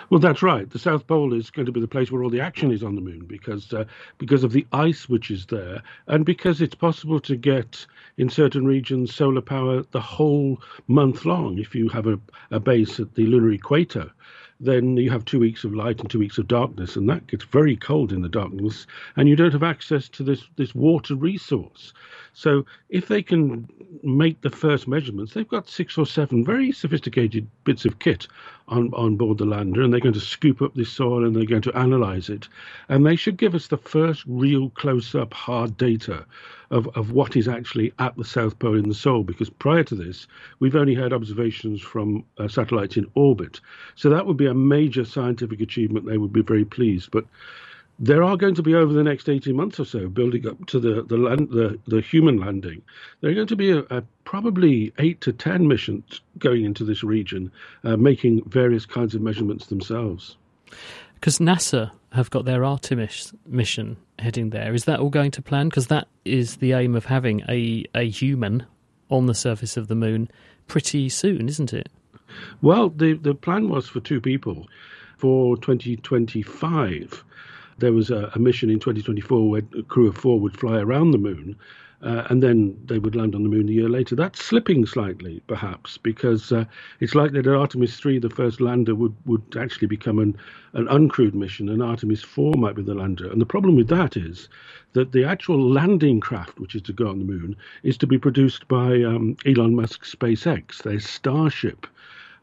Well, 0.09 0.19
that's 0.19 0.43
right. 0.43 0.69
The 0.69 0.79
South 0.79 1.07
Pole 1.07 1.33
is 1.33 1.49
going 1.49 1.65
to 1.65 1.71
be 1.71 1.81
the 1.81 1.87
place 1.87 2.11
where 2.11 2.23
all 2.23 2.29
the 2.29 2.41
action 2.41 2.71
is 2.71 2.83
on 2.83 2.95
the 2.95 3.01
moon 3.01 3.25
because 3.25 3.73
uh, 3.73 3.85
because 4.17 4.43
of 4.43 4.51
the 4.51 4.65
ice 4.71 5.09
which 5.09 5.31
is 5.31 5.45
there, 5.47 5.81
and 6.07 6.25
because 6.25 6.61
it's 6.61 6.75
possible 6.75 7.19
to 7.21 7.35
get 7.35 7.85
in 8.17 8.29
certain 8.29 8.65
regions 8.65 9.13
solar 9.13 9.41
power 9.41 9.83
the 9.91 10.01
whole 10.01 10.61
month 10.87 11.25
long 11.25 11.57
if 11.57 11.73
you 11.75 11.89
have 11.89 12.07
a, 12.07 12.19
a 12.51 12.59
base 12.59 12.99
at 12.99 13.15
the 13.15 13.25
lunar 13.25 13.51
equator 13.51 14.11
then 14.59 14.95
you 14.97 15.09
have 15.11 15.25
two 15.25 15.39
weeks 15.39 15.63
of 15.63 15.73
light 15.73 15.99
and 15.99 16.09
two 16.09 16.19
weeks 16.19 16.37
of 16.37 16.47
darkness, 16.47 16.95
and 16.95 17.09
that 17.09 17.27
gets 17.27 17.43
very 17.43 17.75
cold 17.75 18.13
in 18.13 18.21
the 18.21 18.29
darkness, 18.29 18.87
and 19.17 19.27
you 19.27 19.35
don't 19.35 19.51
have 19.51 19.63
access 19.63 20.07
to 20.09 20.23
this 20.23 20.43
this 20.55 20.73
water 20.73 21.15
resource. 21.15 21.93
So 22.33 22.65
if 22.89 23.07
they 23.07 23.21
can 23.21 23.67
make 24.01 24.41
the 24.41 24.49
first 24.49 24.87
measurements, 24.87 25.33
they've 25.33 25.47
got 25.47 25.69
six 25.69 25.97
or 25.97 26.05
seven 26.05 26.43
very 26.43 26.71
sophisticated 26.71 27.47
bits 27.63 27.85
of 27.85 27.99
kit 27.99 28.27
on, 28.67 28.91
on 28.93 29.17
board 29.17 29.37
the 29.37 29.45
lander, 29.45 29.81
and 29.81 29.93
they're 29.93 29.99
going 29.99 30.13
to 30.13 30.19
scoop 30.19 30.61
up 30.61 30.73
this 30.73 30.89
soil 30.89 31.23
and 31.23 31.35
they're 31.35 31.45
going 31.45 31.61
to 31.61 31.77
analyze 31.77 32.29
it. 32.29 32.47
And 32.89 33.05
they 33.05 33.15
should 33.15 33.37
give 33.37 33.53
us 33.53 33.67
the 33.67 33.77
first 33.77 34.23
real 34.27 34.69
close 34.71 35.13
up 35.13 35.33
hard 35.33 35.77
data 35.77 36.25
of, 36.71 36.87
of 36.97 37.11
what 37.11 37.35
is 37.35 37.47
actually 37.47 37.93
at 37.99 38.17
the 38.17 38.25
South 38.25 38.57
Pole 38.57 38.79
in 38.79 38.89
the 38.89 38.95
soil, 38.95 39.23
because 39.23 39.49
prior 39.49 39.83
to 39.83 39.95
this, 39.95 40.25
we've 40.59 40.75
only 40.75 40.95
had 40.95 41.13
observations 41.13 41.81
from 41.81 42.25
uh, 42.39 42.47
satellites 42.47 42.97
in 42.97 43.05
orbit. 43.13 43.59
So 43.95 44.09
that 44.09 44.25
would 44.25 44.37
be 44.37 44.47
a 44.47 44.55
major 44.55 45.05
scientific 45.05 45.61
achievement. 45.61 46.07
They 46.07 46.17
would 46.17 46.33
be 46.33 46.41
very 46.41 46.65
pleased. 46.65 47.11
But 47.11 47.25
there 48.03 48.21
are 48.21 48.35
going 48.35 48.53
to 48.53 48.61
be 48.61 48.75
over 48.75 48.91
the 48.91 49.03
next 49.03 49.29
18 49.29 49.55
months 49.55 49.79
or 49.79 49.85
so, 49.85 50.09
building 50.09 50.45
up 50.45 50.65
to 50.65 50.77
the 50.77 51.03
the 51.03 51.15
land, 51.15 51.49
the, 51.51 51.79
the 51.87 52.01
human 52.01 52.37
landing, 52.37 52.81
there 53.21 53.31
are 53.31 53.33
going 53.33 53.47
to 53.47 53.55
be 53.55 53.71
a, 53.71 53.79
a 53.89 54.03
probably 54.25 54.91
eight 54.97 55.21
to 55.21 55.31
10 55.31 55.67
missions 55.69 56.19
going 56.37 56.65
into 56.65 56.83
this 56.83 57.01
region, 57.01 57.49
uh, 57.85 57.95
making 57.95 58.43
various 58.49 58.85
kinds 58.85 59.15
of 59.15 59.21
measurements 59.21 59.67
themselves. 59.67 60.35
Because 61.15 61.39
NASA 61.39 61.91
have 62.11 62.29
got 62.29 62.43
their 62.43 62.65
Artemis 62.65 63.33
mission 63.45 63.95
heading 64.19 64.49
there. 64.49 64.73
Is 64.73 64.83
that 64.83 64.99
all 64.99 65.09
going 65.09 65.31
to 65.31 65.41
plan? 65.41 65.69
Because 65.69 65.87
that 65.87 66.09
is 66.25 66.57
the 66.57 66.73
aim 66.73 66.95
of 66.95 67.05
having 67.05 67.41
a, 67.47 67.85
a 67.95 68.09
human 68.09 68.65
on 69.09 69.27
the 69.27 69.33
surface 69.33 69.77
of 69.77 69.87
the 69.87 69.95
moon 69.95 70.29
pretty 70.67 71.07
soon, 71.07 71.47
isn't 71.47 71.71
it? 71.71 71.87
Well, 72.61 72.89
the, 72.89 73.13
the 73.13 73.33
plan 73.33 73.69
was 73.69 73.87
for 73.87 74.01
two 74.01 74.19
people 74.19 74.67
for 75.17 75.55
2025 75.55 77.23
there 77.77 77.93
was 77.93 78.09
a, 78.09 78.31
a, 78.35 78.39
mission 78.39 78.69
in 78.69 78.79
2024 78.79 79.49
where 79.49 79.61
a 79.77 79.83
crew 79.83 80.07
of 80.07 80.17
four 80.17 80.39
would 80.39 80.57
fly 80.57 80.79
around 80.79 81.11
the 81.11 81.17
moon. 81.17 81.55
Uh, 82.03 82.27
and 82.29 82.43
then 82.43 82.77
they 82.85 82.99
would 82.99 83.15
land 83.15 83.33
on 83.33 83.43
the 83.43 83.49
moon 83.49 83.69
a 83.69 83.71
year 83.71 83.87
later. 83.87 84.13
That's 84.13 84.43
slipping 84.43 84.85
slightly, 84.85 85.41
perhaps, 85.47 85.97
because 85.97 86.51
uh, 86.51 86.65
it's 86.99 87.15
likely 87.15 87.39
that 87.39 87.55
Artemis 87.55 87.95
3, 87.95 88.19
the 88.19 88.29
first 88.29 88.59
lander, 88.59 88.93
would, 88.93 89.15
would 89.25 89.55
actually 89.57 89.87
become 89.87 90.19
an, 90.19 90.37
an 90.73 90.87
uncrewed 90.87 91.33
mission, 91.33 91.69
and 91.69 91.81
Artemis 91.81 92.21
4 92.21 92.55
might 92.55 92.75
be 92.75 92.81
the 92.81 92.93
lander. 92.93 93.31
And 93.31 93.39
the 93.39 93.45
problem 93.45 93.77
with 93.77 93.87
that 93.87 94.17
is 94.17 94.49
that 94.91 95.13
the 95.13 95.23
actual 95.23 95.65
landing 95.65 96.19
craft, 96.19 96.59
which 96.59 96.75
is 96.75 96.81
to 96.83 96.93
go 96.93 97.07
on 97.07 97.19
the 97.19 97.25
moon, 97.25 97.55
is 97.83 97.97
to 97.99 98.07
be 98.07 98.17
produced 98.17 98.67
by 98.67 99.01
um, 99.03 99.37
Elon 99.45 99.73
Musk's 99.73 100.13
SpaceX, 100.13 100.83
their 100.83 100.99
Starship. 100.99 101.87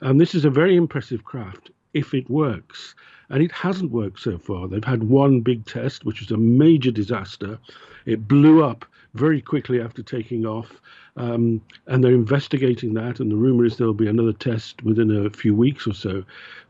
And 0.01 0.19
this 0.19 0.35
is 0.35 0.47
a 0.47 0.51
very 0.51 0.75
impressive 0.75 1.25
craft 1.25 1.71
if 1.93 2.15
it 2.15 2.31
works 2.31 2.95
and 3.31 3.43
it 3.43 3.53
hasn't 3.53 3.93
worked 3.93 4.21
so 4.21 4.39
far. 4.39 4.69
They've 4.69 4.85
had 4.85 5.05
one 5.05 5.41
big 5.41 5.65
test, 5.65 6.05
which 6.05 6.21
was 6.21 6.31
a 6.31 6.37
major 6.37 6.91
disaster. 6.91 7.59
It 8.05 8.29
blew 8.29 8.65
up 8.65 8.85
very 9.15 9.41
quickly 9.41 9.81
after 9.81 10.03
taking 10.03 10.47
off. 10.47 10.81
Um, 11.17 11.61
and 11.87 12.03
they're 12.03 12.13
investigating 12.13 12.95
that. 12.95 13.21
And 13.21 13.31
the 13.31 13.37
rumor 13.37 13.65
is 13.65 13.77
there'll 13.77 13.95
be 13.95 14.09
another 14.09 14.33
test 14.33 14.83
within 14.83 15.27
a 15.27 15.31
few 15.31 15.55
weeks 15.55 15.87
or 15.87 15.95
so. 15.95 16.25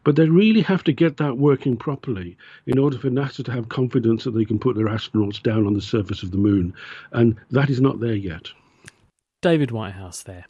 But 0.04 0.16
they 0.16 0.28
really 0.28 0.62
have 0.62 0.82
to 0.84 0.92
get 0.92 1.18
that 1.18 1.38
working 1.38 1.76
properly 1.76 2.36
in 2.66 2.78
order 2.78 2.98
for 2.98 3.10
NASA 3.10 3.44
to 3.44 3.52
have 3.52 3.68
confidence 3.68 4.24
that 4.24 4.32
they 4.32 4.44
can 4.44 4.58
put 4.58 4.76
their 4.76 4.86
astronauts 4.86 5.42
down 5.42 5.66
on 5.66 5.74
the 5.74 5.82
surface 5.82 6.22
of 6.22 6.30
the 6.30 6.38
moon. 6.38 6.74
And 7.12 7.36
that 7.50 7.70
is 7.70 7.80
not 7.80 8.00
there 8.00 8.14
yet. 8.14 8.48
David 9.42 9.70
Whitehouse 9.70 10.22
there. 10.22 10.46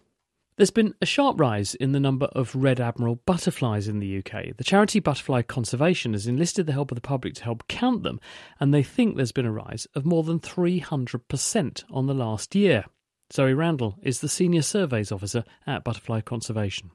There's 0.60 0.70
been 0.70 0.94
a 1.00 1.06
sharp 1.06 1.40
rise 1.40 1.74
in 1.74 1.92
the 1.92 2.00
number 2.00 2.26
of 2.32 2.54
red 2.54 2.80
admiral 2.80 3.16
butterflies 3.24 3.88
in 3.88 3.98
the 3.98 4.18
UK. 4.18 4.54
The 4.58 4.62
charity 4.62 5.00
Butterfly 5.00 5.40
Conservation 5.40 6.12
has 6.12 6.26
enlisted 6.26 6.66
the 6.66 6.74
help 6.74 6.90
of 6.90 6.96
the 6.96 7.00
public 7.00 7.32
to 7.36 7.44
help 7.44 7.66
count 7.66 8.02
them, 8.02 8.20
and 8.60 8.74
they 8.74 8.82
think 8.82 9.16
there's 9.16 9.32
been 9.32 9.46
a 9.46 9.52
rise 9.52 9.86
of 9.94 10.04
more 10.04 10.22
than 10.22 10.38
300% 10.38 11.84
on 11.90 12.06
the 12.06 12.12
last 12.12 12.54
year. 12.54 12.84
Zoe 13.32 13.54
Randle 13.54 13.96
is 14.02 14.20
the 14.20 14.28
Senior 14.28 14.60
Surveys 14.60 15.10
Officer 15.10 15.44
at 15.66 15.82
Butterfly 15.82 16.20
Conservation. 16.20 16.90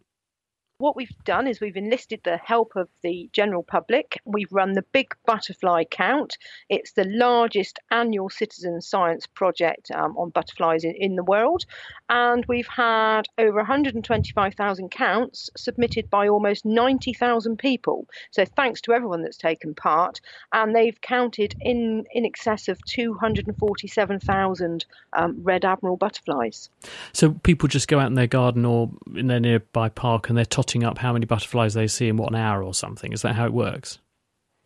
What 0.78 0.98
we've 0.98 1.16
done 1.24 1.48
is 1.48 1.62
we've 1.62 1.78
enlisted 1.78 2.20
the 2.26 2.36
help 2.36 2.74
of 2.76 2.90
the 3.02 3.30
general 3.32 3.64
public. 3.64 4.20
We've 4.26 4.52
run 4.52 4.74
the 4.74 4.82
Big 4.82 5.16
Butterfly 5.26 5.86
Count. 5.90 6.38
It's 6.68 6.92
the 6.92 7.06
largest 7.06 7.80
annual 7.92 8.30
citizen 8.30 8.82
science 8.82 9.26
project 9.26 9.90
um, 9.92 10.18
on 10.18 10.32
butterflies 10.32 10.84
in, 10.84 10.94
in 10.96 11.16
the 11.16 11.24
world. 11.24 11.64
And 12.10 12.44
we've 12.50 12.68
had 12.68 13.22
over 13.38 13.56
125,000 13.56 14.92
counts 14.92 15.50
submitted 15.56 16.10
by 16.10 16.28
almost 16.28 16.66
90,000 16.66 17.58
people. 17.58 18.06
So 18.32 18.44
thanks 18.44 18.82
to 18.82 18.92
everyone 18.92 19.22
that's 19.22 19.38
taken 19.38 19.76
part. 19.76 20.20
And 20.52 20.76
they've 20.76 21.00
counted 21.00 21.56
in, 21.62 22.04
in 22.12 22.26
excess 22.26 22.68
of 22.68 22.84
247,000 22.84 24.86
um, 25.14 25.42
red 25.42 25.64
admiral 25.64 25.96
butterflies. 25.96 26.70
So 27.14 27.32
people 27.44 27.70
just 27.70 27.88
go 27.88 27.98
out 27.98 28.08
in 28.08 28.16
their 28.16 28.28
garden 28.28 28.66
or 28.66 28.92
in 29.16 29.28
their 29.28 29.40
nearby 29.40 29.88
park 29.88 30.28
and 30.28 30.38
they're 30.38 30.44
up 30.84 30.98
how 30.98 31.14
many 31.14 31.26
butterflies 31.26 31.74
they 31.74 31.88
see 31.88 32.08
in 32.08 32.18
what 32.18 32.30
an 32.30 32.36
hour 32.36 32.64
or 32.64 32.74
something. 32.74 33.14
Is 33.14 33.22
that 33.22 33.36
how 33.36 33.46
it 33.46 33.54
works? 33.54 34.00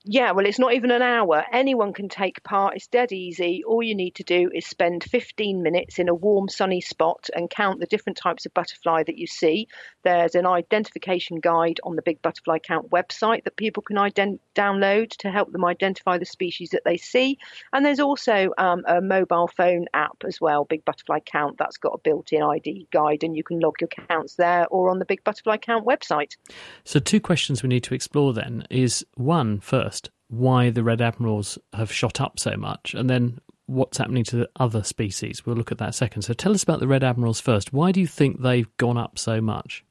Yeah, 0.05 0.31
well, 0.31 0.45
it's 0.45 0.59
not 0.59 0.73
even 0.73 0.91
an 0.91 1.01
hour. 1.01 1.43
Anyone 1.51 1.91
can 1.91 2.07
take 2.07 2.41
part. 2.41 2.77
It's 2.77 2.87
dead 2.87 3.11
easy. 3.11 3.63
All 3.67 3.83
you 3.83 3.95
need 3.95 4.15
to 4.15 4.23
do 4.23 4.49
is 4.53 4.65
spend 4.65 5.03
15 5.03 5.61
minutes 5.61 5.99
in 5.99 6.07
a 6.07 6.15
warm, 6.15 6.47
sunny 6.47 6.79
spot 6.79 7.29
and 7.35 7.49
count 7.49 7.81
the 7.81 7.85
different 7.85 8.17
types 8.17 8.45
of 8.45 8.53
butterfly 8.53 9.03
that 9.03 9.17
you 9.17 9.27
see. 9.27 9.67
There's 10.03 10.35
an 10.35 10.47
identification 10.47 11.41
guide 11.41 11.81
on 11.83 11.97
the 11.97 12.01
Big 12.01 12.21
Butterfly 12.21 12.59
Count 12.59 12.89
website 12.91 13.43
that 13.43 13.57
people 13.57 13.83
can 13.83 13.97
ident- 13.97 14.39
download 14.55 15.09
to 15.17 15.29
help 15.29 15.51
them 15.51 15.65
identify 15.65 16.17
the 16.17 16.25
species 16.25 16.69
that 16.69 16.83
they 16.85 16.95
see. 16.95 17.37
And 17.73 17.85
there's 17.85 17.99
also 17.99 18.51
um, 18.57 18.83
a 18.87 19.01
mobile 19.01 19.49
phone 19.49 19.87
app 19.93 20.23
as 20.25 20.39
well, 20.39 20.63
Big 20.63 20.85
Butterfly 20.85 21.19
Count, 21.25 21.57
that's 21.57 21.77
got 21.77 21.95
a 21.95 21.97
built 21.97 22.31
in 22.31 22.41
ID 22.41 22.87
guide, 22.93 23.23
and 23.23 23.35
you 23.35 23.43
can 23.43 23.59
log 23.59 23.75
your 23.81 23.89
counts 23.89 24.35
there 24.35 24.65
or 24.67 24.89
on 24.89 24.99
the 24.99 25.05
Big 25.05 25.25
Butterfly 25.25 25.57
Count 25.57 25.85
website. 25.85 26.37
So, 26.85 27.01
two 27.01 27.19
questions 27.19 27.61
we 27.61 27.67
need 27.67 27.83
to 27.83 27.93
explore 27.93 28.31
then 28.31 28.65
is 28.69 29.05
one, 29.15 29.59
first, 29.59 29.88
why 30.29 30.69
the 30.69 30.83
red 30.83 31.01
admirals 31.01 31.57
have 31.73 31.91
shot 31.91 32.21
up 32.21 32.39
so 32.39 32.55
much, 32.55 32.93
and 32.93 33.09
then 33.09 33.39
what's 33.65 33.97
happening 33.97 34.23
to 34.23 34.35
the 34.35 34.49
other 34.55 34.83
species. 34.83 35.45
We'll 35.45 35.55
look 35.55 35.71
at 35.71 35.77
that 35.77 35.93
second. 35.93 36.23
So 36.23 36.33
tell 36.33 36.53
us 36.53 36.63
about 36.63 36.79
the 36.79 36.87
red 36.87 37.03
admirals 37.03 37.39
first. 37.39 37.71
Why 37.71 37.91
do 37.91 37.99
you 37.99 38.07
think 38.07 38.41
they've 38.41 38.75
gone 38.77 38.97
up 38.97 39.19
so 39.19 39.41
much? 39.41 39.83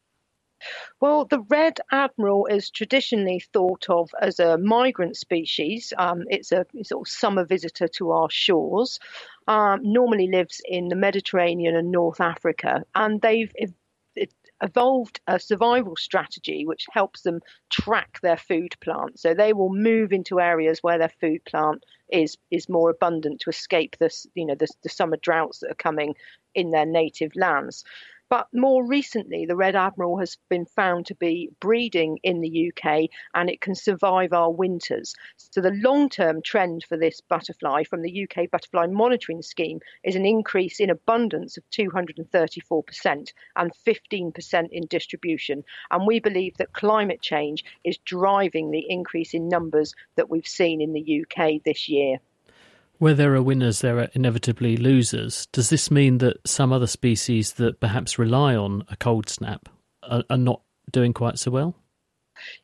Well, 1.01 1.25
the 1.25 1.41
red 1.49 1.79
admiral 1.93 2.47
is 2.47 2.71
traditionally 2.71 3.41
thought 3.53 3.87
of 3.89 4.11
as 4.21 4.41
a 4.41 4.59
migrant 4.59 5.17
species. 5.17 5.93
Um, 5.97 6.25
it's 6.29 6.51
a 6.51 6.67
sort 6.83 7.07
of 7.07 7.13
summer 7.13 7.45
visitor 7.45 7.87
to 7.89 8.11
our 8.11 8.29
shores. 8.29 8.99
Um, 9.47 9.81
normally 9.83 10.29
lives 10.29 10.61
in 10.65 10.89
the 10.89 10.97
Mediterranean 10.97 11.77
and 11.77 11.93
North 11.93 12.21
Africa, 12.21 12.83
and 12.95 13.21
they've 13.21 13.53
evolved 14.63 15.21
a 15.27 15.39
survival 15.39 15.97
strategy 15.97 16.65
which 16.67 16.87
helps 16.91 17.23
them 17.23 17.41
track 17.71 18.19
their 18.23 18.37
food 18.37 18.75
plant. 18.81 19.19
So 19.19 19.35
they 19.35 19.53
will 19.53 19.73
move 19.73 20.13
into 20.13 20.41
areas 20.41 20.83
where 20.83 20.99
their 20.99 21.13
food 21.21 21.45
plant 21.45 21.85
is 22.11 22.37
is 22.51 22.69
more 22.69 22.91
abundant 22.91 23.41
to 23.41 23.51
escape 23.51 23.97
this, 23.99 24.27
you 24.35 24.47
know, 24.47 24.55
the, 24.55 24.69
the 24.83 24.89
summer 24.89 25.17
droughts 25.17 25.61
that 25.61 25.71
are 25.71 25.75
coming 25.75 26.15
in 26.55 26.71
their 26.71 26.87
native 26.87 27.33
lands. 27.37 27.85
But 28.31 28.49
more 28.53 28.85
recently, 28.85 29.47
the 29.47 29.57
red 29.57 29.75
admiral 29.75 30.19
has 30.19 30.37
been 30.51 30.67
found 30.67 31.07
to 31.07 31.15
be 31.15 31.49
breeding 31.61 32.19
in 32.23 32.43
the 32.43 32.71
UK 32.71 33.09
and 33.33 33.49
it 33.49 33.63
can 33.63 33.75
survive 33.75 34.35
our 34.35 34.51
winters. 34.51 35.15
So, 35.39 35.63
the 35.63 35.71
long 35.71 36.11
term 36.11 36.43
trend 36.43 36.85
for 36.85 36.99
this 36.99 37.23
butterfly 37.23 37.85
from 37.85 38.03
the 38.03 38.29
UK 38.29 38.51
Butterfly 38.51 38.89
Monitoring 38.89 39.41
Scheme 39.41 39.81
is 40.05 40.15
an 40.15 40.27
increase 40.27 40.79
in 40.79 40.91
abundance 40.91 41.57
of 41.57 41.65
234% 41.71 43.33
and 43.57 43.73
15% 43.73 44.69
in 44.73 44.87
distribution. 44.89 45.65
And 45.91 46.07
we 46.07 46.21
believe 46.21 46.59
that 46.59 46.75
climate 46.75 47.23
change 47.23 47.65
is 47.83 47.97
driving 47.97 48.71
the 48.71 48.85
increase 48.91 49.33
in 49.33 49.49
numbers 49.49 49.95
that 50.17 50.29
we've 50.29 50.47
seen 50.47 50.83
in 50.83 50.93
the 50.93 51.25
UK 51.25 51.63
this 51.65 51.89
year. 51.89 52.19
Where 52.99 53.15
there 53.15 53.35
are 53.37 53.43
winners, 53.43 53.81
there 53.81 53.99
are 53.99 54.09
inevitably 54.15 54.77
losers. 54.77 55.47
Does 55.53 55.71
this 55.71 55.89
mean 55.89 56.19
that 56.19 56.47
some 56.47 56.73
other 56.73 56.89
species 56.89 57.53
that 57.55 57.79
perhaps 57.79 58.19
rely 58.19 58.57
on 58.57 58.83
a 58.89 58.97
cold 58.97 59.29
snap 59.29 59.69
are, 60.03 60.25
are 60.29 60.37
not 60.37 60.63
doing 60.91 61.13
quite 61.13 61.39
so 61.39 61.53
well? 61.53 61.77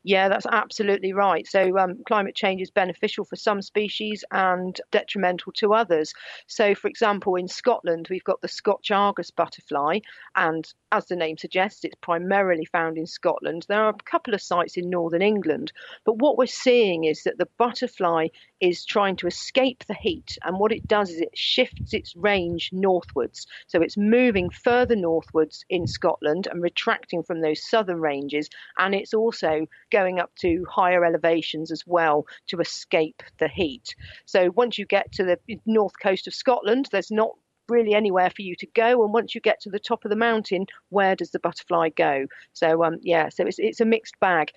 Yeah, 0.02 0.28
that's 0.28 0.46
absolutely 0.46 1.12
right. 1.12 1.46
So, 1.46 1.78
um, 1.78 2.02
climate 2.06 2.34
change 2.34 2.60
is 2.60 2.70
beneficial 2.70 3.24
for 3.24 3.36
some 3.36 3.62
species 3.62 4.24
and 4.30 4.78
detrimental 4.90 5.52
to 5.54 5.74
others. 5.74 6.12
So, 6.46 6.74
for 6.74 6.88
example, 6.88 7.36
in 7.36 7.48
Scotland, 7.48 8.08
we've 8.10 8.24
got 8.24 8.40
the 8.40 8.48
Scotch 8.48 8.90
Argus 8.90 9.30
butterfly, 9.30 10.00
and 10.36 10.72
as 10.92 11.06
the 11.06 11.16
name 11.16 11.36
suggests, 11.38 11.84
it's 11.84 11.96
primarily 12.00 12.64
found 12.64 12.98
in 12.98 13.06
Scotland. 13.06 13.66
There 13.68 13.82
are 13.82 13.90
a 13.90 14.10
couple 14.10 14.34
of 14.34 14.42
sites 14.42 14.76
in 14.76 14.90
northern 14.90 15.22
England, 15.22 15.72
but 16.04 16.18
what 16.18 16.38
we're 16.38 16.46
seeing 16.46 17.04
is 17.04 17.22
that 17.24 17.38
the 17.38 17.48
butterfly 17.58 18.28
is 18.68 18.84
trying 18.84 19.16
to 19.16 19.26
escape 19.26 19.84
the 19.86 19.94
heat, 19.94 20.38
and 20.44 20.58
what 20.58 20.72
it 20.72 20.86
does 20.88 21.10
is 21.10 21.20
it 21.20 21.36
shifts 21.36 21.92
its 21.92 22.16
range 22.16 22.70
northwards. 22.72 23.46
So, 23.66 23.82
it's 23.82 23.96
moving 23.96 24.50
further 24.50 24.96
northwards 24.96 25.64
in 25.68 25.86
Scotland 25.86 26.46
and 26.50 26.62
retracting 26.62 27.22
from 27.22 27.40
those 27.40 27.68
southern 27.68 28.00
ranges, 28.00 28.48
and 28.78 28.94
it's 28.94 29.14
also 29.14 29.66
going 29.90 30.18
up 30.18 30.30
to 30.40 30.64
higher 30.70 31.04
elevations 31.04 31.70
as 31.70 31.82
well 31.86 32.26
to 32.48 32.60
escape 32.60 33.22
the 33.38 33.48
heat. 33.48 33.94
So 34.26 34.50
once 34.50 34.78
you 34.78 34.86
get 34.86 35.12
to 35.12 35.24
the 35.24 35.38
north 35.66 35.94
coast 36.02 36.26
of 36.26 36.34
Scotland, 36.34 36.88
there's 36.90 37.10
not 37.10 37.30
really 37.68 37.94
anywhere 37.94 38.30
for 38.30 38.42
you 38.42 38.54
to 38.56 38.66
go. 38.66 39.04
And 39.04 39.12
once 39.12 39.34
you 39.34 39.40
get 39.40 39.60
to 39.62 39.70
the 39.70 39.78
top 39.78 40.04
of 40.04 40.10
the 40.10 40.16
mountain, 40.16 40.66
where 40.90 41.16
does 41.16 41.30
the 41.30 41.38
butterfly 41.38 41.90
go? 41.90 42.26
So 42.52 42.84
um, 42.84 42.98
yeah, 43.02 43.28
so 43.28 43.46
it's 43.46 43.58
it's 43.58 43.80
a 43.80 43.84
mixed 43.84 44.18
bag. 44.20 44.52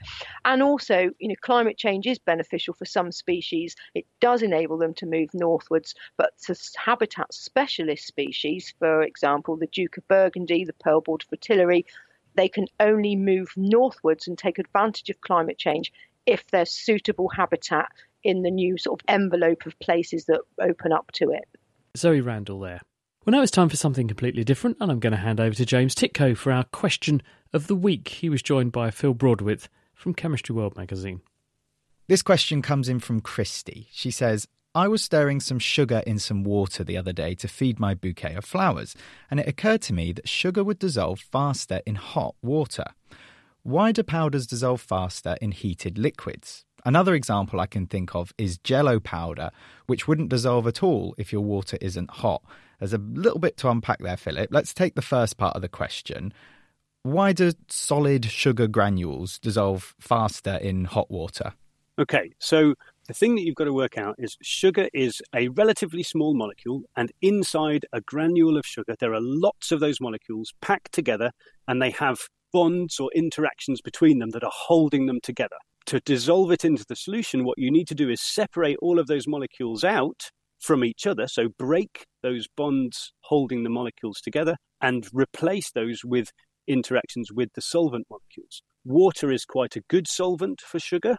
And 0.45 0.61
also, 0.61 1.11
you 1.19 1.29
know, 1.29 1.35
climate 1.41 1.77
change 1.77 2.07
is 2.07 2.19
beneficial 2.19 2.73
for 2.73 2.85
some 2.85 3.11
species. 3.11 3.75
It 3.93 4.05
does 4.19 4.41
enable 4.41 4.77
them 4.77 4.93
to 4.95 5.05
move 5.05 5.29
northwards, 5.33 5.95
but 6.17 6.37
to 6.45 6.55
habitat 6.77 7.33
specialist 7.33 8.05
species, 8.05 8.73
for 8.79 9.01
example, 9.01 9.57
the 9.57 9.67
Duke 9.67 9.97
of 9.97 10.07
Burgundy, 10.07 10.65
the 10.65 10.73
pearl-bordered 10.73 11.27
fritillary, 11.27 11.85
they 12.35 12.47
can 12.47 12.67
only 12.79 13.15
move 13.15 13.49
northwards 13.55 14.27
and 14.27 14.37
take 14.37 14.59
advantage 14.59 15.09
of 15.09 15.21
climate 15.21 15.57
change 15.57 15.91
if 16.25 16.45
there's 16.47 16.71
suitable 16.71 17.29
habitat 17.29 17.89
in 18.23 18.41
the 18.41 18.51
new 18.51 18.77
sort 18.77 19.01
of 19.01 19.05
envelope 19.07 19.65
of 19.65 19.79
places 19.79 20.25
that 20.25 20.41
open 20.61 20.91
up 20.91 21.11
to 21.13 21.31
it. 21.31 21.47
Zoe 21.95 22.21
Randle 22.21 22.59
there. 22.59 22.81
Well, 23.27 23.35
now 23.35 23.41
it's 23.41 23.51
time 23.51 23.67
for 23.67 23.75
something 23.75 24.07
completely 24.07 24.45
different, 24.45 24.77
and 24.79 24.89
I'm 24.89 25.01
going 25.01 25.11
to 25.11 25.17
hand 25.17 25.41
over 25.41 25.53
to 25.53 25.65
James 25.65 25.93
Tytko 25.93 26.37
for 26.37 26.49
our 26.49 26.63
question 26.63 27.21
of 27.51 27.67
the 27.67 27.75
week. 27.75 28.07
He 28.07 28.29
was 28.29 28.41
joined 28.41 28.71
by 28.71 28.89
Phil 28.89 29.13
Broadwith 29.13 29.67
from 29.93 30.13
Chemistry 30.13 30.55
World 30.55 30.77
magazine. 30.77 31.19
This 32.07 32.21
question 32.21 32.61
comes 32.61 32.87
in 32.87 33.01
from 33.01 33.19
Christy. 33.19 33.89
She 33.91 34.11
says, 34.11 34.47
I 34.73 34.87
was 34.87 35.03
stirring 35.03 35.41
some 35.41 35.59
sugar 35.59 36.01
in 36.07 36.19
some 36.19 36.45
water 36.45 36.85
the 36.85 36.95
other 36.95 37.11
day 37.11 37.35
to 37.35 37.49
feed 37.49 37.81
my 37.81 37.93
bouquet 37.93 38.35
of 38.35 38.45
flowers, 38.45 38.95
and 39.29 39.41
it 39.41 39.47
occurred 39.49 39.81
to 39.81 39.93
me 39.93 40.13
that 40.13 40.29
sugar 40.29 40.63
would 40.63 40.79
dissolve 40.79 41.19
faster 41.19 41.81
in 41.85 41.95
hot 41.95 42.35
water. 42.41 42.85
Why 43.61 43.91
do 43.91 44.03
powders 44.03 44.47
dissolve 44.47 44.79
faster 44.79 45.35
in 45.41 45.51
heated 45.51 45.97
liquids? 45.97 46.63
Another 46.85 47.13
example 47.13 47.59
I 47.59 47.65
can 47.65 47.87
think 47.87 48.15
of 48.15 48.31
is 48.37 48.57
jello 48.59 49.01
powder, 49.01 49.49
which 49.85 50.07
wouldn't 50.07 50.29
dissolve 50.29 50.65
at 50.65 50.81
all 50.81 51.13
if 51.17 51.33
your 51.33 51.41
water 51.41 51.77
isn't 51.81 52.09
hot. 52.09 52.41
There's 52.79 52.93
a 52.93 52.99
little 52.99 53.39
bit 53.39 53.57
to 53.57 53.69
unpack 53.69 53.99
there, 53.99 54.17
Philip. 54.17 54.49
Let's 54.51 54.73
take 54.73 54.95
the 54.95 55.01
first 55.01 55.37
part 55.37 55.55
of 55.55 55.61
the 55.61 55.69
question. 55.69 56.33
Why 57.03 57.33
do 57.33 57.51
solid 57.69 58.25
sugar 58.25 58.67
granules 58.67 59.39
dissolve 59.39 59.95
faster 59.99 60.55
in 60.55 60.85
hot 60.85 61.09
water? 61.09 61.53
Okay, 61.99 62.31
so 62.37 62.75
the 63.07 63.13
thing 63.13 63.35
that 63.35 63.41
you've 63.41 63.55
got 63.55 63.63
to 63.63 63.73
work 63.73 63.97
out 63.97 64.15
is 64.19 64.37
sugar 64.43 64.87
is 64.93 65.21
a 65.33 65.47
relatively 65.47 66.03
small 66.03 66.35
molecule, 66.35 66.83
and 66.95 67.11
inside 67.21 67.85
a 67.93 68.01
granule 68.01 68.57
of 68.57 68.65
sugar, 68.65 68.95
there 68.99 69.13
are 69.13 69.21
lots 69.21 69.71
of 69.71 69.79
those 69.79 69.99
molecules 69.99 70.53
packed 70.61 70.91
together, 70.91 71.31
and 71.67 71.81
they 71.81 71.89
have 71.91 72.19
bonds 72.53 72.99
or 72.99 73.09
interactions 73.15 73.81
between 73.81 74.19
them 74.19 74.29
that 74.31 74.43
are 74.43 74.51
holding 74.53 75.07
them 75.07 75.19
together. 75.21 75.55
To 75.87 75.99
dissolve 76.01 76.51
it 76.51 76.65
into 76.65 76.85
the 76.87 76.95
solution, 76.95 77.45
what 77.45 77.57
you 77.57 77.71
need 77.71 77.87
to 77.87 77.95
do 77.95 78.09
is 78.09 78.21
separate 78.21 78.77
all 78.81 78.99
of 78.99 79.07
those 79.07 79.27
molecules 79.27 79.83
out 79.83 80.29
from 80.59 80.83
each 80.83 81.05
other. 81.05 81.27
So 81.27 81.49
break 81.57 82.05
those 82.23 82.47
bonds 82.55 83.13
holding 83.21 83.63
the 83.63 83.69
molecules 83.69 84.21
together 84.21 84.55
and 84.81 85.07
replace 85.13 85.71
those 85.71 86.01
with 86.03 86.31
interactions 86.67 87.31
with 87.31 87.49
the 87.53 87.61
solvent 87.61 88.07
molecules. 88.09 88.61
Water 88.83 89.31
is 89.31 89.45
quite 89.45 89.75
a 89.75 89.81
good 89.89 90.07
solvent 90.07 90.61
for 90.61 90.79
sugar. 90.79 91.17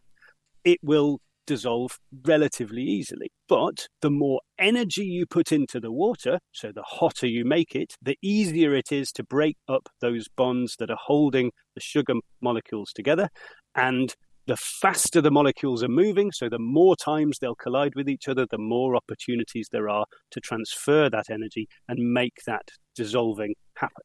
It 0.64 0.78
will 0.82 1.20
dissolve 1.48 1.98
relatively 2.26 2.82
easily. 2.82 3.32
But 3.48 3.88
the 4.02 4.10
more 4.10 4.40
energy 4.58 5.04
you 5.04 5.24
put 5.26 5.50
into 5.50 5.80
the 5.80 5.90
water, 5.90 6.38
so 6.52 6.70
the 6.72 6.82
hotter 6.82 7.26
you 7.26 7.44
make 7.44 7.74
it, 7.74 7.94
the 8.02 8.18
easier 8.22 8.74
it 8.74 8.92
is 8.92 9.10
to 9.12 9.24
break 9.24 9.56
up 9.66 9.88
those 10.00 10.26
bonds 10.36 10.76
that 10.78 10.90
are 10.90 10.98
holding 11.00 11.50
the 11.74 11.80
sugar 11.80 12.14
molecules 12.42 12.92
together. 12.94 13.30
And 13.74 14.14
the 14.48 14.56
faster 14.56 15.20
the 15.20 15.30
molecules 15.30 15.84
are 15.84 15.88
moving, 15.88 16.32
so 16.32 16.48
the 16.48 16.58
more 16.58 16.96
times 16.96 17.38
they'll 17.38 17.54
collide 17.54 17.94
with 17.94 18.08
each 18.08 18.28
other, 18.28 18.46
the 18.50 18.58
more 18.58 18.96
opportunities 18.96 19.68
there 19.70 19.90
are 19.90 20.06
to 20.30 20.40
transfer 20.40 21.10
that 21.10 21.30
energy 21.30 21.68
and 21.86 21.98
make 22.12 22.38
that 22.46 22.70
dissolving 22.96 23.54
happen. 23.76 24.02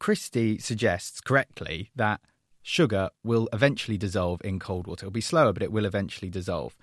Christy 0.00 0.58
suggests 0.58 1.20
correctly 1.20 1.90
that 1.94 2.20
sugar 2.62 3.10
will 3.22 3.48
eventually 3.52 3.98
dissolve 3.98 4.40
in 4.42 4.58
cold 4.58 4.86
water. 4.86 5.04
It'll 5.04 5.12
be 5.12 5.20
slower, 5.20 5.52
but 5.52 5.62
it 5.62 5.70
will 5.70 5.84
eventually 5.84 6.30
dissolve. 6.30 6.74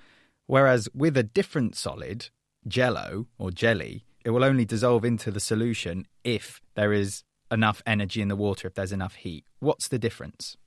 Whereas 0.46 0.88
with 0.94 1.18
a 1.18 1.24
different 1.24 1.76
solid, 1.76 2.30
jello 2.68 3.26
or 3.40 3.50
jelly, 3.50 4.06
it 4.24 4.30
will 4.30 4.44
only 4.44 4.66
dissolve 4.66 5.04
into 5.04 5.32
the 5.32 5.40
solution 5.40 6.06
if 6.24 6.62
there 6.76 6.94
is 6.94 7.24
enough 7.52 7.82
energy 7.88 8.22
in 8.22 8.28
the 8.28 8.36
water, 8.36 8.68
if 8.68 8.76
there's 8.76 8.92
enough 8.92 9.16
heat. 9.16 9.46
What's 9.60 9.88
the 9.88 9.98
difference? 9.98 10.58